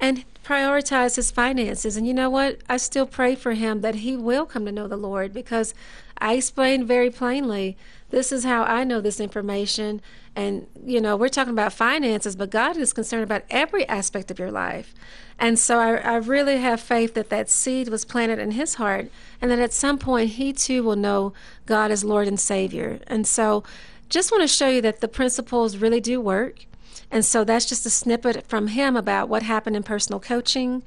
and 0.00 0.24
prioritize 0.44 1.16
his 1.16 1.30
finances. 1.30 1.96
And 1.96 2.06
you 2.06 2.14
know 2.14 2.30
what? 2.30 2.60
I 2.68 2.76
still 2.76 3.06
pray 3.06 3.34
for 3.34 3.52
him 3.52 3.80
that 3.82 3.96
he 3.96 4.16
will 4.16 4.46
come 4.46 4.66
to 4.66 4.72
know 4.72 4.88
the 4.88 4.96
Lord 4.96 5.32
because 5.32 5.74
I 6.18 6.34
explained 6.34 6.86
very 6.86 7.10
plainly 7.10 7.76
this 8.12 8.30
is 8.30 8.44
how 8.44 8.62
I 8.64 8.84
know 8.84 9.00
this 9.00 9.20
information. 9.20 10.02
And, 10.36 10.66
you 10.84 11.00
know, 11.00 11.16
we're 11.16 11.28
talking 11.28 11.52
about 11.52 11.72
finances, 11.72 12.36
but 12.36 12.50
God 12.50 12.76
is 12.76 12.92
concerned 12.92 13.24
about 13.24 13.42
every 13.50 13.88
aspect 13.88 14.30
of 14.30 14.38
your 14.38 14.50
life. 14.50 14.94
And 15.38 15.58
so 15.58 15.78
I, 15.78 15.96
I 15.96 16.16
really 16.16 16.58
have 16.58 16.80
faith 16.80 17.14
that 17.14 17.30
that 17.30 17.48
seed 17.48 17.88
was 17.88 18.04
planted 18.04 18.38
in 18.38 18.52
his 18.52 18.74
heart 18.74 19.10
and 19.40 19.50
that 19.50 19.58
at 19.58 19.72
some 19.72 19.98
point 19.98 20.30
he 20.32 20.52
too 20.52 20.82
will 20.82 20.94
know 20.94 21.32
God 21.66 21.90
as 21.90 22.04
Lord 22.04 22.28
and 22.28 22.38
Savior. 22.38 23.00
And 23.06 23.26
so 23.26 23.64
just 24.10 24.30
want 24.30 24.42
to 24.42 24.48
show 24.48 24.68
you 24.68 24.82
that 24.82 25.00
the 25.00 25.08
principles 25.08 25.78
really 25.78 26.00
do 26.00 26.20
work. 26.20 26.66
And 27.10 27.24
so 27.24 27.44
that's 27.44 27.66
just 27.66 27.86
a 27.86 27.90
snippet 27.90 28.46
from 28.46 28.68
him 28.68 28.94
about 28.94 29.30
what 29.30 29.42
happened 29.42 29.74
in 29.74 29.82
personal 29.82 30.20
coaching. 30.20 30.82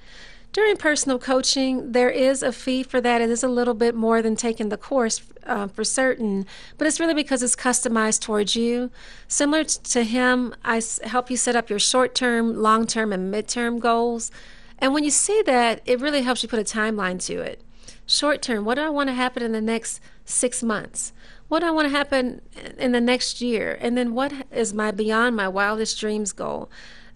During 0.56 0.78
personal 0.78 1.20
coaching, 1.20 1.92
there 1.92 2.10
is 2.10 2.42
a 2.42 2.54
fee 2.54 2.82
for 2.82 3.02
that. 3.02 3.20
It 3.20 3.30
is 3.30 3.44
a 3.44 3.50
little 3.50 3.74
bit 3.74 3.94
more 3.94 4.22
than 4.22 4.38
taking 4.38 4.70
the 4.70 4.78
course 4.78 5.22
uh, 5.46 5.68
for 5.68 5.84
certain, 5.84 6.46
but 6.78 6.88
it's 6.88 6.98
really 6.98 7.14
because 7.14 7.44
it's 7.44 7.58
customized 7.58 8.22
towards 8.22 8.56
you. 8.56 8.90
Similar 9.28 9.66
to 9.66 10.04
him, 10.04 10.56
I 10.64 10.82
help 11.04 11.30
you 11.30 11.36
set 11.36 11.58
up 11.58 11.70
your 11.70 11.80
short 11.80 12.16
term, 12.16 12.56
long 12.56 12.88
term, 12.88 13.12
and 13.12 13.30
mid-term 13.30 13.80
goals. 13.80 14.32
And 14.80 14.94
when 14.94 15.04
you 15.04 15.10
see 15.10 15.42
that, 15.46 15.82
it 15.86 16.00
really 16.00 16.22
helps 16.22 16.42
you 16.42 16.48
put 16.48 16.60
a 16.60 16.64
timeline 16.64 17.22
to 17.26 17.42
it. 17.42 17.60
Short 18.06 18.42
term, 18.42 18.64
what 18.64 18.76
do 18.76 18.82
I 18.84 18.90
want 18.90 19.10
to 19.10 19.14
happen 19.14 19.44
in 19.44 19.52
the 19.52 19.60
next 19.60 20.00
six 20.24 20.64
months? 20.64 21.12
what 21.48 21.60
do 21.60 21.68
I 21.68 21.72
want 21.72 21.86
to 21.86 21.96
happen 21.96 22.42
in 22.80 22.94
the 22.94 23.02
next 23.02 23.40
year? 23.40 23.78
And 23.80 23.98
then 23.98 24.16
what 24.16 24.32
is 24.52 24.74
my 24.74 24.90
beyond 24.90 25.36
my 25.36 25.48
wildest 25.48 26.00
dreams 26.00 26.32
goal? 26.32 26.72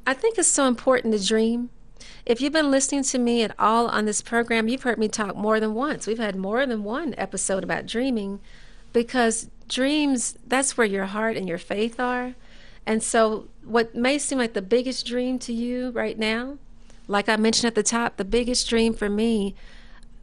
I 0.06 0.14
think 0.14 0.38
it's 0.38 0.48
so 0.48 0.68
important 0.68 1.14
to 1.14 1.26
dream. 1.26 1.70
If 2.30 2.42
you've 2.42 2.54
been 2.54 2.70
listening 2.70 3.02
to 3.06 3.18
me 3.18 3.42
at 3.42 3.56
all 3.58 3.88
on 3.88 4.06
this 4.06 4.22
program, 4.22 4.68
you've 4.68 4.84
heard 4.84 5.00
me 5.00 5.08
talk 5.08 5.36
more 5.36 5.60
than 5.60 5.74
once. 5.74 6.06
We've 6.06 6.20
had 6.20 6.36
more 6.36 6.64
than 6.64 6.84
one 6.84 7.16
episode 7.18 7.64
about 7.64 7.88
dreaming 7.88 8.40
because 8.94 9.50
dreams, 9.68 10.38
that's 10.46 10.78
where 10.78 10.86
your 10.86 11.08
heart 11.08 11.38
and 11.38 11.50
your 11.50 11.58
faith 11.58 12.00
are. 12.00 12.36
And 12.86 13.02
so, 13.02 13.48
what 13.64 13.96
may 13.96 14.20
seem 14.20 14.38
like 14.38 14.54
the 14.54 14.62
biggest 14.62 15.08
dream 15.08 15.40
to 15.40 15.52
you 15.52 15.90
right 15.90 16.20
now, 16.20 16.60
like 17.08 17.28
I 17.28 17.36
mentioned 17.36 17.66
at 17.66 17.74
the 17.74 17.82
top, 17.82 18.18
the 18.18 18.26
biggest 18.26 18.70
dream 18.70 18.94
for 18.94 19.10
me 19.10 19.56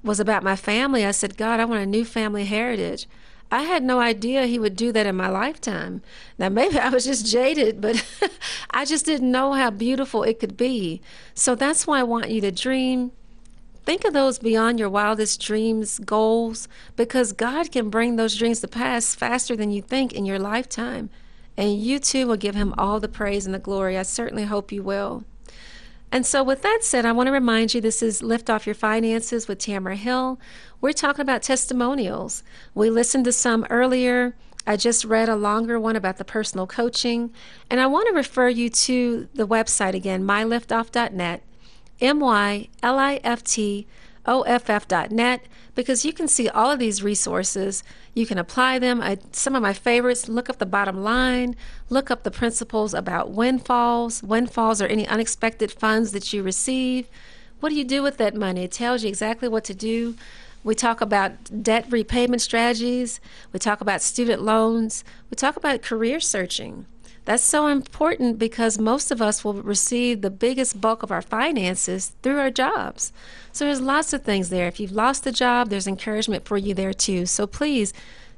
was 0.04 0.20
about 0.20 0.44
my 0.44 0.54
family. 0.54 1.04
I 1.04 1.10
said, 1.10 1.36
God, 1.36 1.58
I 1.58 1.64
want 1.64 1.82
a 1.82 1.86
new 1.86 2.04
family 2.04 2.44
heritage. 2.44 3.08
I 3.50 3.62
had 3.62 3.84
no 3.84 4.00
idea 4.00 4.46
he 4.46 4.58
would 4.58 4.74
do 4.74 4.90
that 4.92 5.06
in 5.06 5.16
my 5.16 5.28
lifetime. 5.28 6.02
Now, 6.38 6.48
maybe 6.48 6.78
I 6.78 6.88
was 6.88 7.04
just 7.04 7.26
jaded, 7.26 7.80
but 7.80 8.04
I 8.70 8.84
just 8.84 9.06
didn't 9.06 9.30
know 9.30 9.52
how 9.52 9.70
beautiful 9.70 10.24
it 10.24 10.40
could 10.40 10.56
be. 10.56 11.00
So 11.34 11.54
that's 11.54 11.86
why 11.86 12.00
I 12.00 12.04
want 12.04 12.30
you 12.30 12.40
to 12.40 12.50
dream. 12.50 13.12
Think 13.84 14.04
of 14.04 14.12
those 14.12 14.40
beyond 14.40 14.80
your 14.80 14.90
wildest 14.90 15.40
dreams, 15.40 16.00
goals, 16.00 16.66
because 16.96 17.32
God 17.32 17.70
can 17.70 17.88
bring 17.88 18.16
those 18.16 18.36
dreams 18.36 18.60
to 18.60 18.68
pass 18.68 19.14
faster 19.14 19.54
than 19.54 19.70
you 19.70 19.80
think 19.80 20.12
in 20.12 20.26
your 20.26 20.40
lifetime. 20.40 21.08
And 21.56 21.80
you 21.80 22.00
too 22.00 22.26
will 22.26 22.36
give 22.36 22.56
him 22.56 22.74
all 22.76 22.98
the 22.98 23.08
praise 23.08 23.46
and 23.46 23.54
the 23.54 23.60
glory. 23.60 23.96
I 23.96 24.02
certainly 24.02 24.44
hope 24.44 24.72
you 24.72 24.82
will. 24.82 25.24
And 26.16 26.24
so, 26.24 26.42
with 26.42 26.62
that 26.62 26.78
said, 26.80 27.04
I 27.04 27.12
want 27.12 27.26
to 27.26 27.30
remind 27.30 27.74
you 27.74 27.82
this 27.82 28.02
is 28.02 28.22
Lift 28.22 28.48
Off 28.48 28.64
Your 28.64 28.74
Finances 28.74 29.46
with 29.46 29.58
Tamara 29.58 29.96
Hill. 29.96 30.40
We're 30.80 30.94
talking 30.94 31.20
about 31.20 31.42
testimonials. 31.42 32.42
We 32.74 32.88
listened 32.88 33.26
to 33.26 33.32
some 33.32 33.66
earlier. 33.68 34.34
I 34.66 34.78
just 34.78 35.04
read 35.04 35.28
a 35.28 35.36
longer 35.36 35.78
one 35.78 35.94
about 35.94 36.16
the 36.16 36.24
personal 36.24 36.66
coaching. 36.66 37.34
And 37.68 37.82
I 37.82 37.86
want 37.86 38.08
to 38.08 38.14
refer 38.14 38.48
you 38.48 38.70
to 38.70 39.28
the 39.34 39.46
website 39.46 39.92
again, 39.92 40.24
myliftoff.net, 40.24 41.42
M 42.00 42.20
Y 42.20 42.68
L 42.82 42.98
I 42.98 43.20
F 43.22 43.44
T 43.44 43.86
off.net 44.24 45.42
because 45.74 46.04
you 46.06 46.14
can 46.14 46.28
see 46.28 46.48
all 46.48 46.70
of 46.70 46.78
these 46.78 47.02
resources. 47.02 47.84
You 48.16 48.24
can 48.24 48.38
apply 48.38 48.78
them. 48.78 49.02
I, 49.02 49.18
some 49.32 49.54
of 49.54 49.60
my 49.60 49.74
favorites 49.74 50.26
look 50.26 50.48
up 50.48 50.56
the 50.56 50.64
bottom 50.64 51.02
line, 51.02 51.54
look 51.90 52.10
up 52.10 52.22
the 52.22 52.30
principles 52.30 52.94
about 52.94 53.30
windfalls. 53.30 54.22
Windfalls 54.22 54.80
are 54.80 54.86
any 54.86 55.06
unexpected 55.06 55.70
funds 55.70 56.12
that 56.12 56.32
you 56.32 56.42
receive. 56.42 57.08
What 57.60 57.68
do 57.68 57.74
you 57.74 57.84
do 57.84 58.02
with 58.02 58.16
that 58.16 58.34
money? 58.34 58.64
It 58.64 58.72
tells 58.72 59.02
you 59.02 59.10
exactly 59.10 59.48
what 59.50 59.64
to 59.64 59.74
do. 59.74 60.14
We 60.64 60.74
talk 60.74 61.02
about 61.02 61.62
debt 61.62 61.84
repayment 61.90 62.40
strategies. 62.40 63.20
We 63.52 63.58
talk 63.58 63.82
about 63.82 64.00
student 64.00 64.40
loans. 64.40 65.04
We 65.30 65.34
talk 65.34 65.56
about 65.56 65.82
career 65.82 66.18
searching. 66.18 66.86
That's 67.26 67.42
so 67.42 67.66
important 67.66 68.38
because 68.38 68.78
most 68.78 69.10
of 69.10 69.20
us 69.20 69.44
will 69.44 69.54
receive 69.54 70.22
the 70.22 70.30
biggest 70.30 70.80
bulk 70.80 71.02
of 71.02 71.10
our 71.10 71.20
finances 71.20 72.12
through 72.22 72.38
our 72.38 72.52
jobs. 72.52 73.12
So 73.52 73.64
there's 73.64 73.80
lots 73.80 74.12
of 74.12 74.22
things 74.22 74.48
there. 74.48 74.68
If 74.68 74.78
you've 74.78 74.92
lost 74.92 75.26
a 75.26 75.32
job, 75.32 75.68
there's 75.68 75.88
encouragement 75.88 76.44
for 76.44 76.56
you 76.56 76.72
there 76.72 76.94
too. 76.94 77.26
So 77.26 77.48
please 77.48 77.92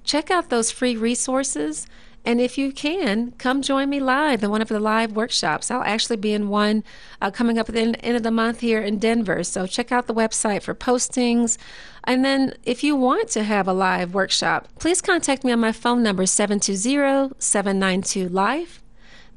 check 0.04 0.30
out 0.30 0.48
those 0.48 0.70
free 0.70 0.96
resources. 0.96 1.86
And 2.28 2.42
if 2.42 2.58
you 2.58 2.72
can, 2.72 3.32
come 3.38 3.62
join 3.62 3.88
me 3.88 4.00
live 4.00 4.44
in 4.44 4.50
one 4.50 4.60
of 4.60 4.68
the 4.68 4.78
live 4.78 5.12
workshops. 5.12 5.70
I'll 5.70 5.82
actually 5.82 6.18
be 6.18 6.34
in 6.34 6.50
one 6.50 6.84
uh, 7.22 7.30
coming 7.30 7.58
up 7.58 7.70
at 7.70 7.74
the 7.74 7.80
end 8.04 8.18
of 8.18 8.22
the 8.22 8.30
month 8.30 8.60
here 8.60 8.82
in 8.82 8.98
Denver. 8.98 9.42
So 9.42 9.66
check 9.66 9.90
out 9.90 10.08
the 10.08 10.12
website 10.12 10.60
for 10.60 10.74
postings. 10.74 11.56
And 12.04 12.22
then 12.22 12.52
if 12.64 12.84
you 12.84 12.96
want 12.96 13.30
to 13.30 13.44
have 13.44 13.66
a 13.66 13.72
live 13.72 14.12
workshop, 14.12 14.68
please 14.78 15.00
contact 15.00 15.42
me 15.42 15.52
on 15.52 15.60
my 15.60 15.72
phone 15.72 16.02
number 16.02 16.26
720 16.26 17.34
792 17.38 18.28
LIFE. 18.28 18.82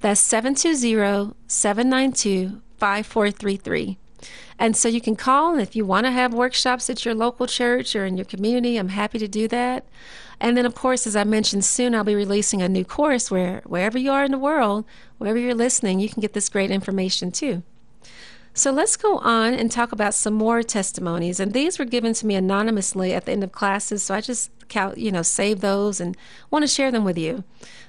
That's 0.02 0.20
720 0.20 1.34
792 1.48 2.62
5433. 2.78 3.98
And 4.60 4.76
so 4.76 4.90
you 4.90 5.00
can 5.00 5.16
call, 5.16 5.54
and 5.54 5.62
if 5.62 5.78
you 5.78 5.86
want 5.86 6.08
to 6.08 6.12
have 6.12 6.34
workshops 6.34 6.90
at 6.90 7.06
your 7.06 7.16
local 7.16 7.48
church 7.48 7.96
or 7.96 8.06
in 8.06 8.18
your 8.18 8.26
community, 8.26 8.76
I'm 8.76 8.90
happy 8.90 9.18
to 9.18 9.30
do 9.30 9.48
that. 9.48 9.86
And 10.42 10.58
then, 10.58 10.66
of 10.66 10.74
course, 10.74 11.06
as 11.06 11.16
I 11.16 11.24
mentioned, 11.24 11.64
soon 11.64 11.94
I'll 11.94 12.04
be 12.04 12.16
releasing 12.16 12.64
a 12.64 12.68
new 12.68 12.84
course 12.84 13.30
where 13.30 13.62
wherever 13.64 14.00
you 14.00 14.12
are 14.12 14.26
in 14.26 14.32
the 14.32 14.40
world, 14.40 14.86
wherever 15.20 15.38
you're 15.38 15.54
listening, 15.54 16.00
you 16.00 16.10
can 16.10 16.20
get 16.20 16.34
this 16.34 16.50
great 16.50 16.72
information 16.72 17.32
too. 17.32 17.62
So 18.56 18.72
let's 18.72 18.98
go 18.98 19.20
on 19.20 19.54
and 19.54 19.72
talk 19.72 19.92
about 19.92 20.16
some 20.16 20.34
more 20.34 20.64
testimonies. 20.64 21.40
And 21.40 21.54
these 21.54 21.78
were 21.78 21.86
given 21.86 22.14
to 22.16 22.26
me 22.26 22.34
anonymously 22.34 23.14
at 23.14 23.26
the 23.26 23.34
end 23.34 23.44
of 23.44 23.52
classes, 23.52 24.02
so 24.02 24.16
I 24.16 24.22
just 24.22 24.50
you 24.96 25.12
know 25.12 25.22
save 25.22 25.60
those 25.60 26.02
and 26.02 26.18
want 26.50 26.64
to 26.64 26.68
share 26.68 26.92
them 26.92 27.06
with 27.06 27.20
you. 27.20 27.44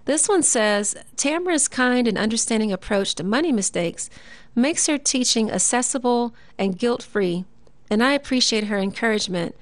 This 0.05 0.29
one 0.29 0.43
says 0.43 0.95
Tamara's 1.17 1.69
kind 1.69 2.07
and 2.07 2.19
understanding 2.19 2.71
approach 2.71 3.15
to 3.15 3.25
money 3.25 3.51
mistakes 3.51 4.11
makes 4.55 4.89
her 4.89 4.99
teaching 4.99 5.51
accessible 5.51 6.35
and 6.59 6.79
guilt-free, 6.79 7.47
and 7.89 8.03
I 8.03 8.13
appreciate 8.13 8.65
her 8.65 8.79
encouragement 8.79 9.57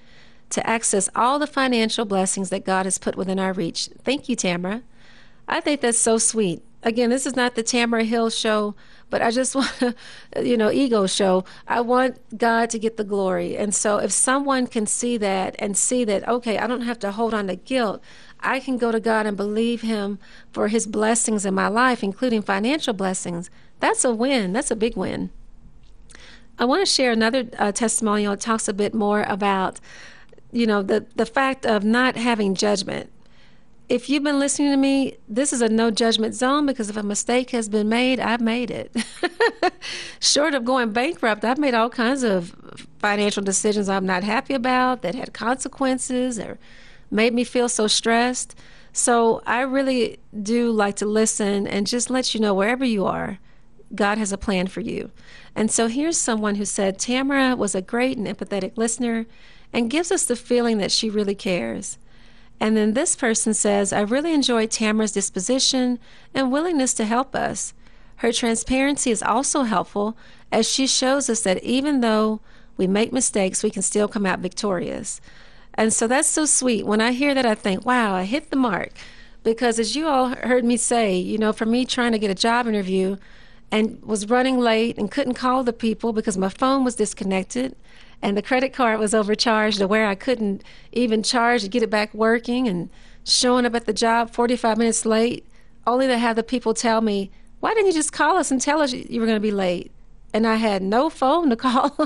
to 0.51 0.67
access 0.67 1.09
all 1.15 1.39
the 1.39 1.47
financial 1.47 2.05
blessings 2.05 2.51
that 2.51 2.65
God 2.65 2.87
has 2.87 2.99
put 2.99 3.17
within 3.17 3.39
our 3.39 3.53
reach. 3.53 3.89
Thank 4.05 4.29
you, 4.29 4.37
Tamara. 4.37 4.83
I 5.49 5.61
think 5.61 5.81
that's 5.81 5.99
so 5.99 6.19
sweet. 6.19 6.63
Again, 6.83 7.11
this 7.11 7.27
is 7.27 7.37
not 7.37 7.55
the 7.55 7.63
Tamara 7.63 8.05
Hill 8.05 8.31
show 8.31 8.75
but 9.11 9.21
I 9.21 9.31
just 9.31 9.55
want 9.57 9.73
to, 9.81 9.95
you 10.43 10.57
know, 10.57 10.71
ego 10.71 11.07
show. 11.07 11.45
I 11.69 11.81
want 11.81 12.39
God 12.39 12.71
to 12.71 12.79
get 12.79 12.97
the 12.97 13.05
glory. 13.05 13.57
And 13.57 13.75
so 13.75 13.99
if 13.99 14.13
someone 14.13 14.67
can 14.67 14.87
see 14.87 15.17
that 15.19 15.57
and 15.59 15.77
see 15.77 16.05
that, 16.05 16.27
okay, 16.27 16.57
I 16.59 16.67
don't 16.67 16.83
have 16.83 17.01
to 17.01 17.13
hold 17.13 17.35
on 17.35 17.49
to 17.49 17.57
guilt, 17.57 18.03
I 18.39 18.61
can 18.61 18.79
go 18.79 18.91
to 18.91 19.01
God 19.01 19.27
and 19.27 19.37
believe 19.37 19.83
Him 19.83 20.19
for 20.53 20.69
His 20.69 20.87
blessings 20.87 21.45
in 21.45 21.53
my 21.53 21.69
life, 21.69 22.03
including 22.03 22.41
financial 22.41 22.95
blessings, 22.95 23.51
that's 23.81 24.05
a 24.05 24.15
win. 24.15 24.53
That's 24.53 24.71
a 24.71 24.77
big 24.77 24.97
win. 24.97 25.31
I 26.59 26.65
want 26.67 26.83
to 26.83 26.93
share 26.93 27.13
another 27.13 27.49
uh, 27.59 27.73
testimonial. 27.73 28.35
It 28.35 28.41
talks 28.41 28.69
a 28.69 28.75
bit 28.75 28.95
more 28.95 29.23
about, 29.23 29.81
you 30.53 30.67
know, 30.67 30.83
the, 30.83 31.07
the 31.17 31.27
fact 31.27 31.65
of 31.67 31.85
not 31.85 32.17
having 32.17 32.55
judgment 32.55 33.11
if 33.91 34.09
you've 34.09 34.23
been 34.23 34.39
listening 34.39 34.71
to 34.71 34.77
me, 34.77 35.17
this 35.29 35.53
is 35.53 35.61
a 35.61 35.69
no 35.69 35.91
judgment 35.91 36.33
zone 36.33 36.65
because 36.65 36.89
if 36.89 36.97
a 36.97 37.03
mistake 37.03 37.51
has 37.51 37.69
been 37.69 37.89
made, 37.89 38.21
I've 38.21 38.41
made 38.41 38.71
it. 38.71 38.95
Short 40.21 40.55
of 40.55 40.65
going 40.65 40.93
bankrupt, 40.93 41.45
I've 41.45 41.59
made 41.59 41.75
all 41.75 41.91
kinds 41.91 42.23
of 42.23 42.55
financial 43.01 43.43
decisions 43.43 43.89
I'm 43.89 44.07
not 44.07 44.23
happy 44.23 44.55
about 44.55 45.03
that 45.03 45.17
had 45.17 45.33
consequences 45.33 46.39
or 46.39 46.61
made 47.11 47.35
me 47.35 47.43
feel 47.43 47.69
so 47.69 47.89
stressed. 47.89 48.55
So 48.93 49.43
I 49.45 49.63
really 49.63 50.21
do 50.41 50.71
like 50.71 50.95
to 50.97 51.07
listen 51.07 51.67
and 51.67 51.85
just 51.85 52.11
let 52.11 52.33
you 52.33 52.39
know 52.39 52.55
wherever 52.55 52.85
you 52.85 53.07
are, 53.07 53.41
God 53.93 54.19
has 54.19 54.31
a 54.31 54.39
plan 54.39 54.69
for 54.69 54.83
you. 54.83 55.11
And 55.57 55.69
so 55.69 55.89
here's 55.89 56.17
someone 56.17 56.55
who 56.55 56.65
said 56.65 56.97
Tamara 56.97 57.57
was 57.57 57.75
a 57.75 57.83
great 57.83 58.17
and 58.17 58.29
empathetic 58.29 58.79
listener 58.79 59.27
and 59.73 59.91
gives 59.91 60.11
us 60.11 60.25
the 60.25 60.37
feeling 60.37 60.79
that 60.79 60.93
she 60.93 61.11
really 61.11 61.35
cares. 61.35 61.99
And 62.59 62.77
then 62.77 62.93
this 62.93 63.17
person 63.17 63.55
says, 63.55 63.93
I 63.93 64.01
really 64.01 64.35
enjoyed 64.35 64.71
Tamara's 64.71 65.13
disposition 65.13 65.99
and 66.35 66.53
willingness 66.53 66.93
to 66.95 67.07
help 67.07 67.35
us. 67.35 67.73
Her 68.17 68.33
transparency 68.33 69.11
is 69.11 69.23
also 69.23 69.63
helpful 69.63 70.17
as 70.53 70.69
she 70.69 70.87
shows 70.87 71.31
us 71.31 71.41
that 71.43 71.63
even 71.63 72.01
though 72.01 72.41
we 72.77 72.87
make 72.87 73.13
mistakes, 73.13 73.63
we 73.63 73.71
can 73.71 73.83
still 73.83 74.09
come 74.09 74.27
out 74.27 74.41
victorious. 74.41 75.21
And 75.75 75.93
so 75.93 76.07
that's 76.07 76.29
so 76.29 76.45
sweet. 76.45 76.85
When 76.85 77.01
I 77.01 77.13
hear 77.13 77.35
that, 77.35 77.47
I 77.47 77.55
think, 77.55 77.87
wow, 77.87 78.15
I 78.15 78.25
hit 78.25 78.51
the 78.51 78.57
mark. 78.57 78.93
Because 79.43 79.79
as 79.79 79.97
you 79.97 80.07
all 80.07 80.35
heard 80.35 80.65
me 80.65 80.77
say, 80.77 81.17
you 81.17 81.39
know, 81.39 81.55
for 81.55 81.65
me 81.65 81.87
trying 81.87 82.13
to 82.13 82.19
get 82.19 82.31
a 82.31 82.35
job 82.35 82.67
interview 82.67 83.17
and 83.71 84.03
was 84.05 84.29
running 84.29 84.59
late 84.59 84.99
and 84.99 85.11
couldn't 85.11 85.35
call 85.35 85.65
the 85.65 85.73
people 85.73 86.13
because 86.13 86.37
my 86.37 86.51
phone 86.51 86.85
was 86.85 86.97
disconnected 86.97 87.75
and 88.23 88.37
the 88.37 88.43
credit 88.43 88.73
card 88.73 88.99
was 88.99 89.15
overcharged 89.15 89.79
to 89.79 89.87
where 89.87 90.07
I 90.07 90.15
couldn't 90.15 90.63
even 90.93 91.23
charge 91.23 91.63
to 91.63 91.69
get 91.69 91.83
it 91.83 91.91
back 91.91 92.13
working 92.13 92.69
and 92.69 92.91
showing 93.25 93.65
up 93.65 93.75
at 93.75 93.87
the 93.87 93.93
job 93.93 94.31
45 94.31 94.79
minutes 94.79 95.07
late, 95.07 95.47
only 95.87 96.07
to 96.07 96.19
have 96.19 96.37
the 96.37 96.43
people 96.43 96.75
tell 96.75 97.01
me, 97.01 97.31
Why 97.61 97.75
didn't 97.75 97.87
you 97.87 97.93
just 97.93 98.13
call 98.13 98.37
us 98.37 98.51
and 98.51 98.61
tell 98.61 98.83
us 98.83 98.93
you 98.93 99.21
were 99.21 99.27
going 99.27 99.37
to 99.37 99.41
be 99.41 99.51
late? 99.51 99.91
And 100.33 100.47
I 100.47 100.57
had 100.57 100.83
no 100.83 101.11
phone 101.11 101.51
to 101.51 101.57
call, 101.69 101.97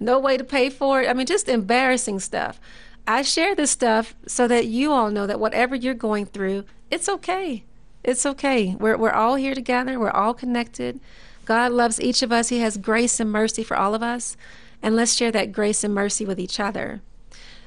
no 0.00 0.18
way 0.18 0.36
to 0.36 0.44
pay 0.44 0.70
for 0.70 1.02
it. 1.02 1.08
I 1.08 1.12
mean, 1.12 1.26
just 1.26 1.48
embarrassing 1.48 2.20
stuff. 2.20 2.58
I 3.06 3.22
share 3.22 3.54
this 3.54 3.70
stuff 3.70 4.14
so 4.26 4.46
that 4.48 4.66
you 4.66 4.92
all 4.92 5.10
know 5.10 5.26
that 5.26 5.40
whatever 5.40 5.74
you're 5.74 5.94
going 5.94 6.26
through, 6.26 6.64
it's 6.90 7.08
okay. 7.08 7.64
It's 8.02 8.24
okay. 8.24 8.76
We're, 8.78 8.96
we're 8.96 9.12
all 9.12 9.34
here 9.34 9.54
together, 9.54 9.98
we're 9.98 10.10
all 10.10 10.32
connected. 10.32 11.00
God 11.44 11.72
loves 11.72 12.00
each 12.00 12.22
of 12.22 12.32
us, 12.32 12.48
He 12.48 12.60
has 12.60 12.76
grace 12.76 13.20
and 13.20 13.30
mercy 13.30 13.62
for 13.62 13.76
all 13.76 13.94
of 13.94 14.02
us 14.02 14.36
and 14.82 14.96
let's 14.96 15.14
share 15.14 15.32
that 15.32 15.52
grace 15.52 15.84
and 15.84 15.94
mercy 15.94 16.24
with 16.24 16.38
each 16.38 16.58
other. 16.60 17.00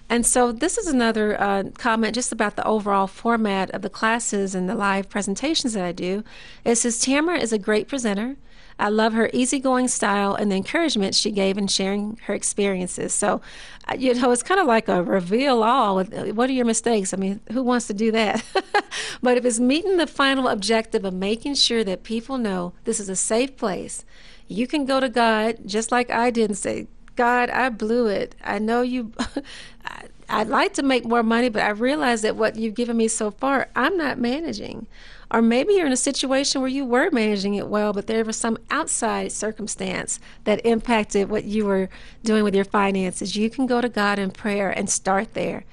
And 0.09 0.25
so, 0.25 0.51
this 0.51 0.77
is 0.77 0.87
another 0.87 1.39
uh, 1.39 1.63
comment 1.77 2.13
just 2.13 2.31
about 2.31 2.55
the 2.55 2.67
overall 2.67 3.07
format 3.07 3.71
of 3.71 3.81
the 3.81 3.89
classes 3.89 4.53
and 4.53 4.69
the 4.69 4.75
live 4.75 5.09
presentations 5.09 5.73
that 5.73 5.85
I 5.85 5.91
do. 5.91 6.23
It 6.65 6.75
says 6.75 6.99
Tamara 6.99 7.39
is 7.39 7.53
a 7.53 7.57
great 7.57 7.87
presenter. 7.87 8.35
I 8.79 8.89
love 8.89 9.13
her 9.13 9.29
easygoing 9.33 9.87
style 9.87 10.33
and 10.35 10.51
the 10.51 10.55
encouragement 10.55 11.15
she 11.15 11.31
gave 11.31 11.57
in 11.57 11.67
sharing 11.67 12.19
her 12.23 12.33
experiences. 12.33 13.13
So, 13.13 13.41
uh, 13.87 13.95
you 13.97 14.13
know, 14.15 14.31
it's 14.31 14.43
kind 14.43 14.59
of 14.59 14.67
like 14.67 14.87
a 14.87 15.03
reveal 15.03 15.63
all. 15.63 15.95
With, 15.95 16.13
uh, 16.13 16.25
what 16.33 16.49
are 16.49 16.53
your 16.53 16.65
mistakes? 16.65 17.13
I 17.13 17.17
mean, 17.17 17.39
who 17.51 17.63
wants 17.63 17.87
to 17.87 17.93
do 17.93 18.11
that? 18.11 18.43
but 19.21 19.37
if 19.37 19.45
it's 19.45 19.59
meeting 19.59 19.97
the 19.97 20.07
final 20.07 20.47
objective 20.47 21.05
of 21.05 21.13
making 21.13 21.55
sure 21.55 21.83
that 21.83 22.03
people 22.03 22.37
know 22.37 22.73
this 22.83 22.99
is 22.99 23.09
a 23.09 23.15
safe 23.15 23.55
place, 23.57 24.05
you 24.47 24.67
can 24.67 24.85
go 24.85 24.99
to 24.99 25.09
God 25.09 25.57
just 25.65 25.91
like 25.91 26.09
I 26.09 26.29
did 26.29 26.49
and 26.49 26.57
say, 26.57 26.87
God, 27.15 27.49
I 27.49 27.69
blew 27.69 28.07
it. 28.07 28.35
I 28.43 28.59
know 28.59 28.81
you. 28.81 29.11
I'd 30.29 30.47
like 30.47 30.73
to 30.75 30.83
make 30.83 31.05
more 31.05 31.21
money, 31.21 31.49
but 31.49 31.61
I 31.61 31.69
realize 31.69 32.21
that 32.23 32.35
what 32.35 32.55
you've 32.55 32.73
given 32.73 32.97
me 32.97 33.07
so 33.07 33.29
far, 33.29 33.67
I'm 33.75 33.97
not 33.97 34.17
managing. 34.17 34.87
Or 35.29 35.41
maybe 35.41 35.73
you're 35.73 35.85
in 35.85 35.91
a 35.91 35.97
situation 35.97 36.61
where 36.61 36.69
you 36.69 36.85
were 36.85 37.09
managing 37.11 37.55
it 37.55 37.67
well, 37.67 37.93
but 37.93 38.07
there 38.07 38.23
was 38.23 38.37
some 38.37 38.57
outside 38.71 39.31
circumstance 39.31 40.19
that 40.43 40.65
impacted 40.65 41.29
what 41.29 41.43
you 41.43 41.65
were 41.65 41.89
doing 42.23 42.43
with 42.43 42.55
your 42.55 42.65
finances. 42.65 43.35
You 43.35 43.49
can 43.49 43.65
go 43.65 43.81
to 43.81 43.89
God 43.89 44.17
in 44.19 44.31
prayer 44.31 44.69
and 44.69 44.89
start 44.89 45.33
there. 45.33 45.65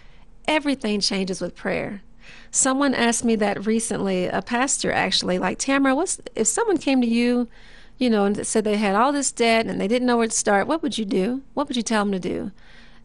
Everything 0.48 1.00
changes 1.00 1.40
with 1.40 1.55
prayer. 1.55 2.03
Someone 2.50 2.94
asked 2.94 3.24
me 3.24 3.37
that 3.37 3.66
recently, 3.66 4.26
a 4.26 4.42
pastor 4.42 4.90
actually, 4.90 5.38
like, 5.38 5.59
Tamara, 5.59 5.94
what's, 5.94 6.20
if 6.35 6.46
someone 6.46 6.79
came 6.79 7.00
to 7.00 7.07
you 7.07 7.48
you 8.00 8.08
know, 8.10 8.24
and 8.24 8.46
said 8.46 8.64
they 8.64 8.78
had 8.78 8.96
all 8.96 9.12
this 9.12 9.30
debt 9.30 9.66
and 9.66 9.80
they 9.80 9.86
didn't 9.86 10.06
know 10.06 10.16
where 10.16 10.26
to 10.26 10.32
start, 10.32 10.66
what 10.66 10.82
would 10.82 10.96
you 10.96 11.04
do? 11.04 11.42
What 11.54 11.68
would 11.68 11.76
you 11.76 11.82
tell 11.82 12.04
them 12.04 12.12
to 12.12 12.18
do? 12.18 12.50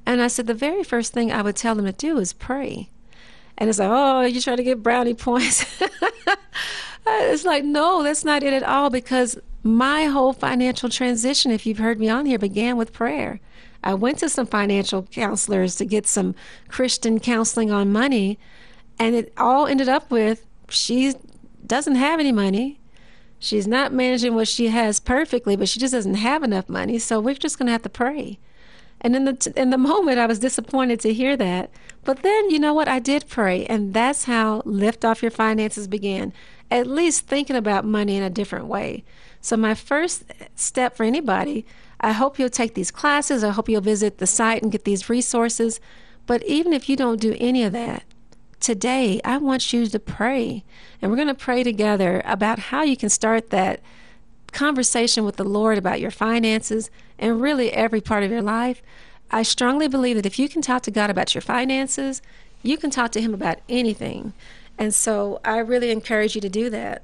And 0.05 0.21
I 0.21 0.27
said, 0.27 0.47
the 0.47 0.53
very 0.53 0.83
first 0.83 1.11
thing 1.13 1.31
I 1.31 1.41
would 1.41 1.57
tell 1.57 1.75
them 1.75 1.85
to 1.85 1.91
do 1.91 2.17
is 2.17 2.31
pray. 2.31 2.89
And 3.57 3.69
it's 3.69 3.77
like, 3.77 3.89
oh, 3.91 4.21
you 4.21 4.39
try 4.39 4.55
to 4.55 4.63
get 4.63 4.81
brownie 4.81 5.13
points. 5.13 5.65
Uh, 7.07 7.19
it's 7.21 7.45
like, 7.45 7.63
no, 7.63 8.01
that's 8.01 8.25
not 8.25 8.41
it 8.41 8.51
at 8.51 8.63
all 8.63 8.89
because 8.89 9.37
my 9.61 10.05
whole 10.05 10.33
financial 10.33 10.89
transition, 10.89 11.51
if 11.51 11.63
you've 11.63 11.77
heard 11.77 11.99
me 11.99 12.09
on 12.09 12.25
here, 12.25 12.39
began 12.39 12.77
with 12.77 12.91
prayer. 12.91 13.39
I 13.83 13.93
went 13.93 14.17
to 14.19 14.29
some 14.29 14.47
financial 14.47 15.03
counselors 15.03 15.75
to 15.75 15.85
get 15.85 16.07
some 16.07 16.33
Christian 16.67 17.19
counseling 17.19 17.71
on 17.71 17.91
money, 17.91 18.39
and 18.97 19.13
it 19.13 19.31
all 19.37 19.67
ended 19.67 19.87
up 19.87 20.09
with 20.09 20.47
she 20.67 21.13
doesn't 21.63 21.95
have 21.95 22.19
any 22.19 22.31
money. 22.31 22.79
She's 23.39 23.67
not 23.67 23.93
managing 23.93 24.33
what 24.33 24.47
she 24.47 24.67
has 24.67 24.99
perfectly, 24.99 25.55
but 25.55 25.69
she 25.69 25.79
just 25.79 25.93
doesn't 25.93 26.15
have 26.15 26.43
enough 26.43 26.69
money. 26.69 26.99
So 26.99 27.19
we're 27.19 27.35
just 27.35 27.59
going 27.59 27.67
to 27.67 27.73
have 27.73 27.83
to 27.83 27.89
pray. 27.89 28.39
And 29.01 29.15
in 29.15 29.25
the 29.25 29.53
in 29.55 29.69
the 29.69 29.77
moment, 29.77 30.19
I 30.19 30.25
was 30.25 30.39
disappointed 30.39 30.99
to 31.01 31.13
hear 31.13 31.37
that. 31.37 31.69
But 32.03 32.23
then, 32.23 32.49
you 32.49 32.59
know 32.59 32.73
what? 32.73 32.87
I 32.87 32.99
did 32.99 33.27
pray, 33.27 33.65
and 33.65 33.93
that's 33.93 34.23
how 34.23 34.61
lift 34.65 35.03
off 35.03 35.21
your 35.21 35.31
finances 35.31 35.87
began. 35.87 36.33
At 36.71 36.87
least 36.87 37.27
thinking 37.27 37.55
about 37.55 37.85
money 37.85 38.17
in 38.17 38.23
a 38.23 38.29
different 38.29 38.65
way. 38.65 39.03
So 39.41 39.57
my 39.57 39.75
first 39.75 40.23
step 40.55 40.95
for 40.95 41.03
anybody, 41.03 41.65
I 41.99 42.13
hope 42.13 42.39
you'll 42.39 42.49
take 42.49 42.73
these 42.73 42.89
classes. 42.89 43.43
I 43.43 43.51
hope 43.51 43.69
you'll 43.69 43.81
visit 43.81 44.17
the 44.17 44.25
site 44.25 44.63
and 44.63 44.71
get 44.71 44.85
these 44.85 45.09
resources. 45.09 45.79
But 46.25 46.43
even 46.45 46.73
if 46.73 46.89
you 46.89 46.95
don't 46.95 47.21
do 47.21 47.35
any 47.39 47.63
of 47.63 47.73
that, 47.73 48.03
today 48.65 49.21
I 49.23 49.37
want 49.37 49.71
you 49.71 49.85
to 49.85 49.99
pray. 49.99 50.63
And 50.99 51.11
we're 51.11 51.17
going 51.17 51.27
to 51.27 51.35
pray 51.35 51.61
together 51.61 52.23
about 52.25 52.57
how 52.57 52.81
you 52.81 52.97
can 52.97 53.09
start 53.09 53.51
that 53.51 53.79
conversation 54.53 55.23
with 55.23 55.35
the 55.35 55.43
Lord 55.43 55.77
about 55.77 56.01
your 56.01 56.09
finances 56.09 56.89
and 57.19 57.39
really 57.39 57.71
every 57.71 58.01
part 58.01 58.23
of 58.23 58.31
your 58.31 58.41
life. 58.41 58.81
I 59.29 59.43
strongly 59.43 59.87
believe 59.87 60.15
that 60.15 60.25
if 60.25 60.39
you 60.39 60.49
can 60.49 60.63
talk 60.63 60.81
to 60.83 60.91
God 60.91 61.11
about 61.11 61.35
your 61.35 61.43
finances, 61.43 62.23
you 62.63 62.75
can 62.77 62.89
talk 62.89 63.11
to 63.11 63.21
Him 63.21 63.35
about 63.35 63.59
anything. 63.69 64.33
And 64.79 64.95
so 64.95 65.39
I 65.45 65.59
really 65.59 65.91
encourage 65.91 66.33
you 66.33 66.41
to 66.41 66.49
do 66.49 66.71
that. 66.71 67.03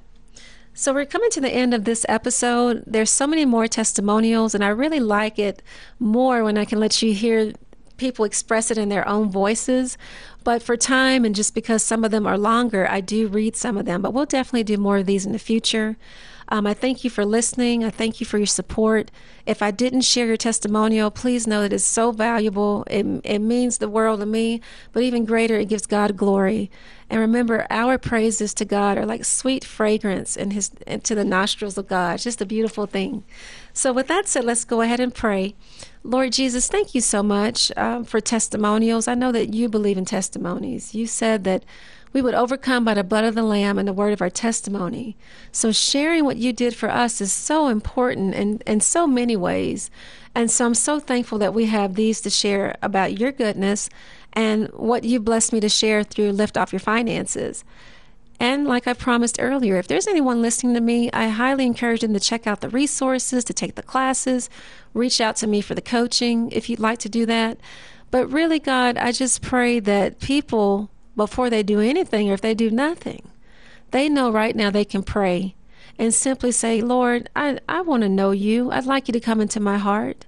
So 0.74 0.93
we're 0.95 1.06
coming 1.06 1.30
to 1.30 1.41
the 1.41 1.54
end 1.54 1.76
of 1.76 1.84
this 1.84 2.08
episode. 2.10 2.84
There's 2.88 3.12
so 3.12 3.28
many 3.28 3.45
more 3.45 3.67
testimonials, 3.67 4.56
and 4.56 4.63
I 4.63 4.69
really 4.69 5.00
like 5.00 5.38
it 5.38 5.62
more 6.00 6.43
when 6.43 6.58
I 6.58 6.65
can 6.65 6.80
let 6.80 7.04
you 7.04 7.13
hear 7.13 7.54
people 8.02 8.26
express 8.26 8.72
it 8.72 8.80
in 8.80 8.90
their 8.90 9.08
own 9.08 9.30
voices. 9.30 9.96
But 10.44 10.64
for 10.64 10.76
time 10.76 11.24
and 11.24 11.36
just 11.36 11.54
because 11.54 11.84
some 11.84 12.04
of 12.04 12.10
them 12.10 12.26
are 12.26 12.38
longer, 12.38 12.90
I 12.90 13.00
do 13.00 13.28
read 13.28 13.56
some 13.56 13.78
of 13.78 13.86
them. 13.86 14.02
But 14.02 14.12
we'll 14.12 14.26
definitely 14.26 14.64
do 14.64 14.78
more 14.78 14.98
of 14.98 15.06
these 15.06 15.24
in 15.26 15.34
the 15.34 15.40
future. 15.40 15.98
Um, 16.50 16.66
I 16.68 16.74
thank 16.74 17.04
you 17.04 17.10
for 17.10 17.24
listening. 17.24 17.86
I 17.86 17.92
thank 17.92 18.20
you 18.20 18.26
for 18.26 18.38
your 18.40 18.48
support. 18.48 19.12
If 19.46 19.62
I 19.62 19.70
didn't 19.72 20.02
share 20.02 20.26
your 20.26 20.36
testimonial, 20.36 21.12
please 21.12 21.46
know 21.48 21.62
that 21.62 21.72
it's 21.72 21.84
so 21.84 22.12
valuable. 22.12 22.84
It, 22.90 23.06
it 23.24 23.40
means 23.40 23.78
the 23.78 23.88
world 23.88 24.20
to 24.20 24.26
me, 24.26 24.60
but 24.92 25.04
even 25.04 25.24
greater, 25.24 25.58
it 25.58 25.70
gives 25.70 25.86
God 25.86 26.18
glory. 26.18 26.70
And 27.10 27.22
remember, 27.22 27.68
our 27.70 27.98
praises 27.98 28.54
to 28.56 28.66
God 28.66 28.98
are 28.98 29.06
like 29.06 29.24
sweet 29.24 29.64
fragrance 29.64 30.36
in 30.36 30.52
his 30.52 30.72
into 30.88 31.14
the 31.14 31.24
nostrils 31.24 31.78
of 31.78 31.88
God. 31.88 32.16
It's 32.16 32.24
just 32.24 32.42
a 32.42 32.46
beautiful 32.46 32.86
thing. 32.86 33.24
So, 33.74 33.94
with 33.94 34.08
that 34.08 34.28
said, 34.28 34.44
let's 34.44 34.66
go 34.66 34.82
ahead 34.82 35.00
and 35.00 35.14
pray. 35.14 35.56
Lord 36.04 36.32
Jesus, 36.32 36.68
thank 36.68 36.96
you 36.96 37.02
so 37.02 37.22
much 37.22 37.72
um, 37.78 38.06
for 38.06 38.20
testimonials. 38.20 39.08
I 39.08 39.14
know 39.14 39.32
that 39.32 39.54
you 39.54 39.70
believe 39.70 40.00
in 40.00 40.06
testimonies. 40.06 40.96
You 40.96 41.06
said 41.06 41.44
that 41.44 41.64
we 42.12 42.22
would 42.24 42.34
overcome 42.34 42.84
by 42.84 42.96
the 42.96 43.04
blood 43.04 43.24
of 43.24 43.36
the 43.36 43.44
Lamb 43.44 43.78
and 43.78 43.88
the 43.88 43.94
word 43.94 44.12
of 44.12 44.22
our 44.22 44.30
testimony. 44.30 45.16
So, 45.52 45.72
sharing 45.72 46.26
what 46.26 46.38
you 46.38 46.54
did 46.54 46.76
for 46.76 46.90
us 46.90 47.22
is 47.22 47.32
so 47.32 47.68
important 47.68 48.34
in, 48.34 48.58
in 48.66 48.82
so 48.82 49.06
many 49.06 49.38
ways. 49.38 49.92
And 50.34 50.50
so, 50.50 50.66
I'm 50.66 50.74
so 50.74 51.00
thankful 51.00 51.38
that 51.38 51.54
we 51.54 51.68
have 51.68 51.94
these 51.94 52.20
to 52.22 52.30
share 52.32 52.76
about 52.82 53.20
your 53.20 53.32
goodness 53.32 53.90
and 54.34 54.70
what 54.70 55.04
you 55.04 55.20
blessed 55.20 55.54
me 55.54 55.60
to 55.60 55.70
share 55.70 56.04
through 56.04 56.32
Lift 56.32 56.58
Off 56.58 56.74
Your 56.74 56.80
Finances. 56.80 57.64
And 58.41 58.65
like 58.65 58.88
I 58.88 58.93
promised 58.93 59.38
earlier, 59.39 59.77
if 59.77 59.88
there's 59.88 60.08
anyone 60.08 60.41
listening 60.41 60.73
to 60.73 60.82
me, 60.82 61.12
I 61.13 61.27
highly 61.27 61.63
encourage 61.63 62.01
them 62.01 62.13
to 62.13 62.19
check 62.19 62.47
out 62.47 62.62
the 62.62 62.69
resources, 62.69 63.43
to 63.43 63.54
take 63.54 63.75
the 63.75 63.84
classes, 63.84 64.49
reach 64.95 65.21
out 65.21 65.36
to 65.38 65.47
me 65.47 65.62
for 65.62 65.75
the 65.75 65.82
coaching 65.82 66.49
if 66.49 66.67
you'd 66.67 66.80
like 66.80 66.97
to 66.99 67.08
do 67.08 67.27
that. 67.27 67.60
But 68.10 68.32
really, 68.32 68.58
God, 68.58 68.97
I 68.97 69.12
just 69.12 69.43
pray 69.43 69.80
that 69.82 70.19
people 70.19 70.89
before 71.15 71.51
they 71.51 71.62
do 71.62 71.82
anything 71.82 72.32
or 72.32 72.34
if 72.34 72.41
they 72.41 72.56
do 72.56 72.71
nothing. 72.71 73.30
They 73.91 74.10
know 74.10 74.32
right 74.32 74.56
now 74.56 74.71
they 74.71 74.86
can 74.86 75.04
pray 75.04 75.54
and 75.99 76.12
simply 76.12 76.51
say, 76.51 76.82
Lord, 76.82 77.30
I, 77.36 77.60
I 77.69 77.82
want 77.82 78.01
to 78.01 78.10
know 78.10 78.32
you. 78.32 78.71
I'd 78.71 78.88
like 78.88 79.08
you 79.08 79.12
to 79.12 79.19
come 79.19 79.39
into 79.39 79.60
my 79.60 79.77
heart. 79.77 80.25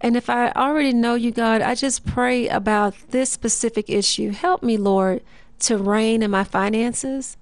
And 0.00 0.16
if 0.16 0.30
I 0.30 0.52
already 0.52 0.92
know 0.92 1.16
you, 1.16 1.32
God, 1.32 1.60
I 1.60 1.74
just 1.74 2.06
pray 2.06 2.46
about 2.46 2.94
this 3.10 3.30
specific 3.30 3.90
issue. 3.90 4.30
Help 4.30 4.62
me, 4.62 4.76
Lord, 4.76 5.24
to 5.58 5.76
rein 5.76 6.22
in 6.22 6.30
my 6.30 6.44
finances. 6.44 7.36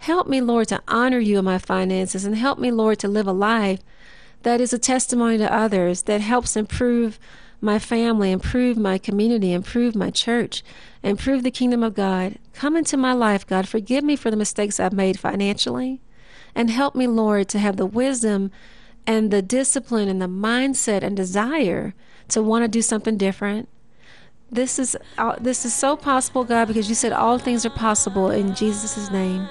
Help 0.00 0.26
me, 0.26 0.40
Lord, 0.40 0.68
to 0.68 0.82
honor 0.88 1.18
you 1.18 1.38
in 1.38 1.44
my 1.44 1.58
finances. 1.58 2.24
And 2.24 2.34
help 2.34 2.58
me, 2.58 2.70
Lord, 2.70 2.98
to 3.00 3.08
live 3.08 3.26
a 3.26 3.32
life 3.32 3.80
that 4.42 4.58
is 4.58 4.72
a 4.72 4.78
testimony 4.78 5.36
to 5.36 5.52
others, 5.52 6.02
that 6.02 6.22
helps 6.22 6.56
improve 6.56 7.18
my 7.60 7.78
family, 7.78 8.32
improve 8.32 8.78
my 8.78 8.96
community, 8.96 9.52
improve 9.52 9.94
my 9.94 10.10
church, 10.10 10.62
improve 11.02 11.42
the 11.42 11.50
kingdom 11.50 11.82
of 11.82 11.92
God. 11.92 12.38
Come 12.54 12.78
into 12.78 12.96
my 12.96 13.12
life, 13.12 13.46
God. 13.46 13.68
Forgive 13.68 14.02
me 14.02 14.16
for 14.16 14.30
the 14.30 14.38
mistakes 14.38 14.80
I've 14.80 14.94
made 14.94 15.20
financially. 15.20 16.00
And 16.54 16.70
help 16.70 16.94
me, 16.94 17.06
Lord, 17.06 17.50
to 17.50 17.58
have 17.58 17.76
the 17.76 17.84
wisdom 17.84 18.50
and 19.06 19.30
the 19.30 19.42
discipline 19.42 20.08
and 20.08 20.22
the 20.22 20.26
mindset 20.26 21.02
and 21.02 21.14
desire 21.14 21.94
to 22.28 22.42
want 22.42 22.64
to 22.64 22.68
do 22.68 22.80
something 22.80 23.18
different. 23.18 23.68
This 24.50 24.78
is 24.78 24.96
uh, 25.18 25.36
this 25.38 25.66
is 25.66 25.74
so 25.74 25.94
possible, 25.94 26.44
God, 26.44 26.68
because 26.68 26.88
you 26.88 26.94
said 26.94 27.12
all 27.12 27.38
things 27.38 27.66
are 27.66 27.70
possible 27.70 28.30
in 28.30 28.54
Jesus' 28.54 29.10
name. 29.10 29.46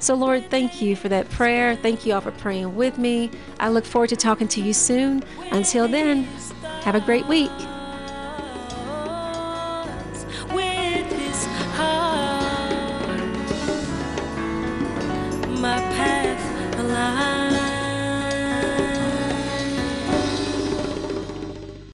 So, 0.00 0.14
Lord, 0.14 0.50
thank 0.50 0.82
you 0.82 0.96
for 0.96 1.08
that 1.10 1.28
prayer. 1.30 1.76
Thank 1.76 2.04
you 2.04 2.14
all 2.14 2.20
for 2.20 2.32
praying 2.32 2.74
with 2.74 2.98
me. 2.98 3.30
I 3.60 3.68
look 3.68 3.84
forward 3.84 4.08
to 4.10 4.16
talking 4.16 4.48
to 4.48 4.60
you 4.60 4.72
soon. 4.72 5.22
Until 5.52 5.86
then, 5.86 6.24
have 6.82 6.94
a 6.94 7.00
great 7.00 7.26
week. 7.28 7.50
my 15.60 15.78
path 15.78 16.78
alive. 16.78 17.39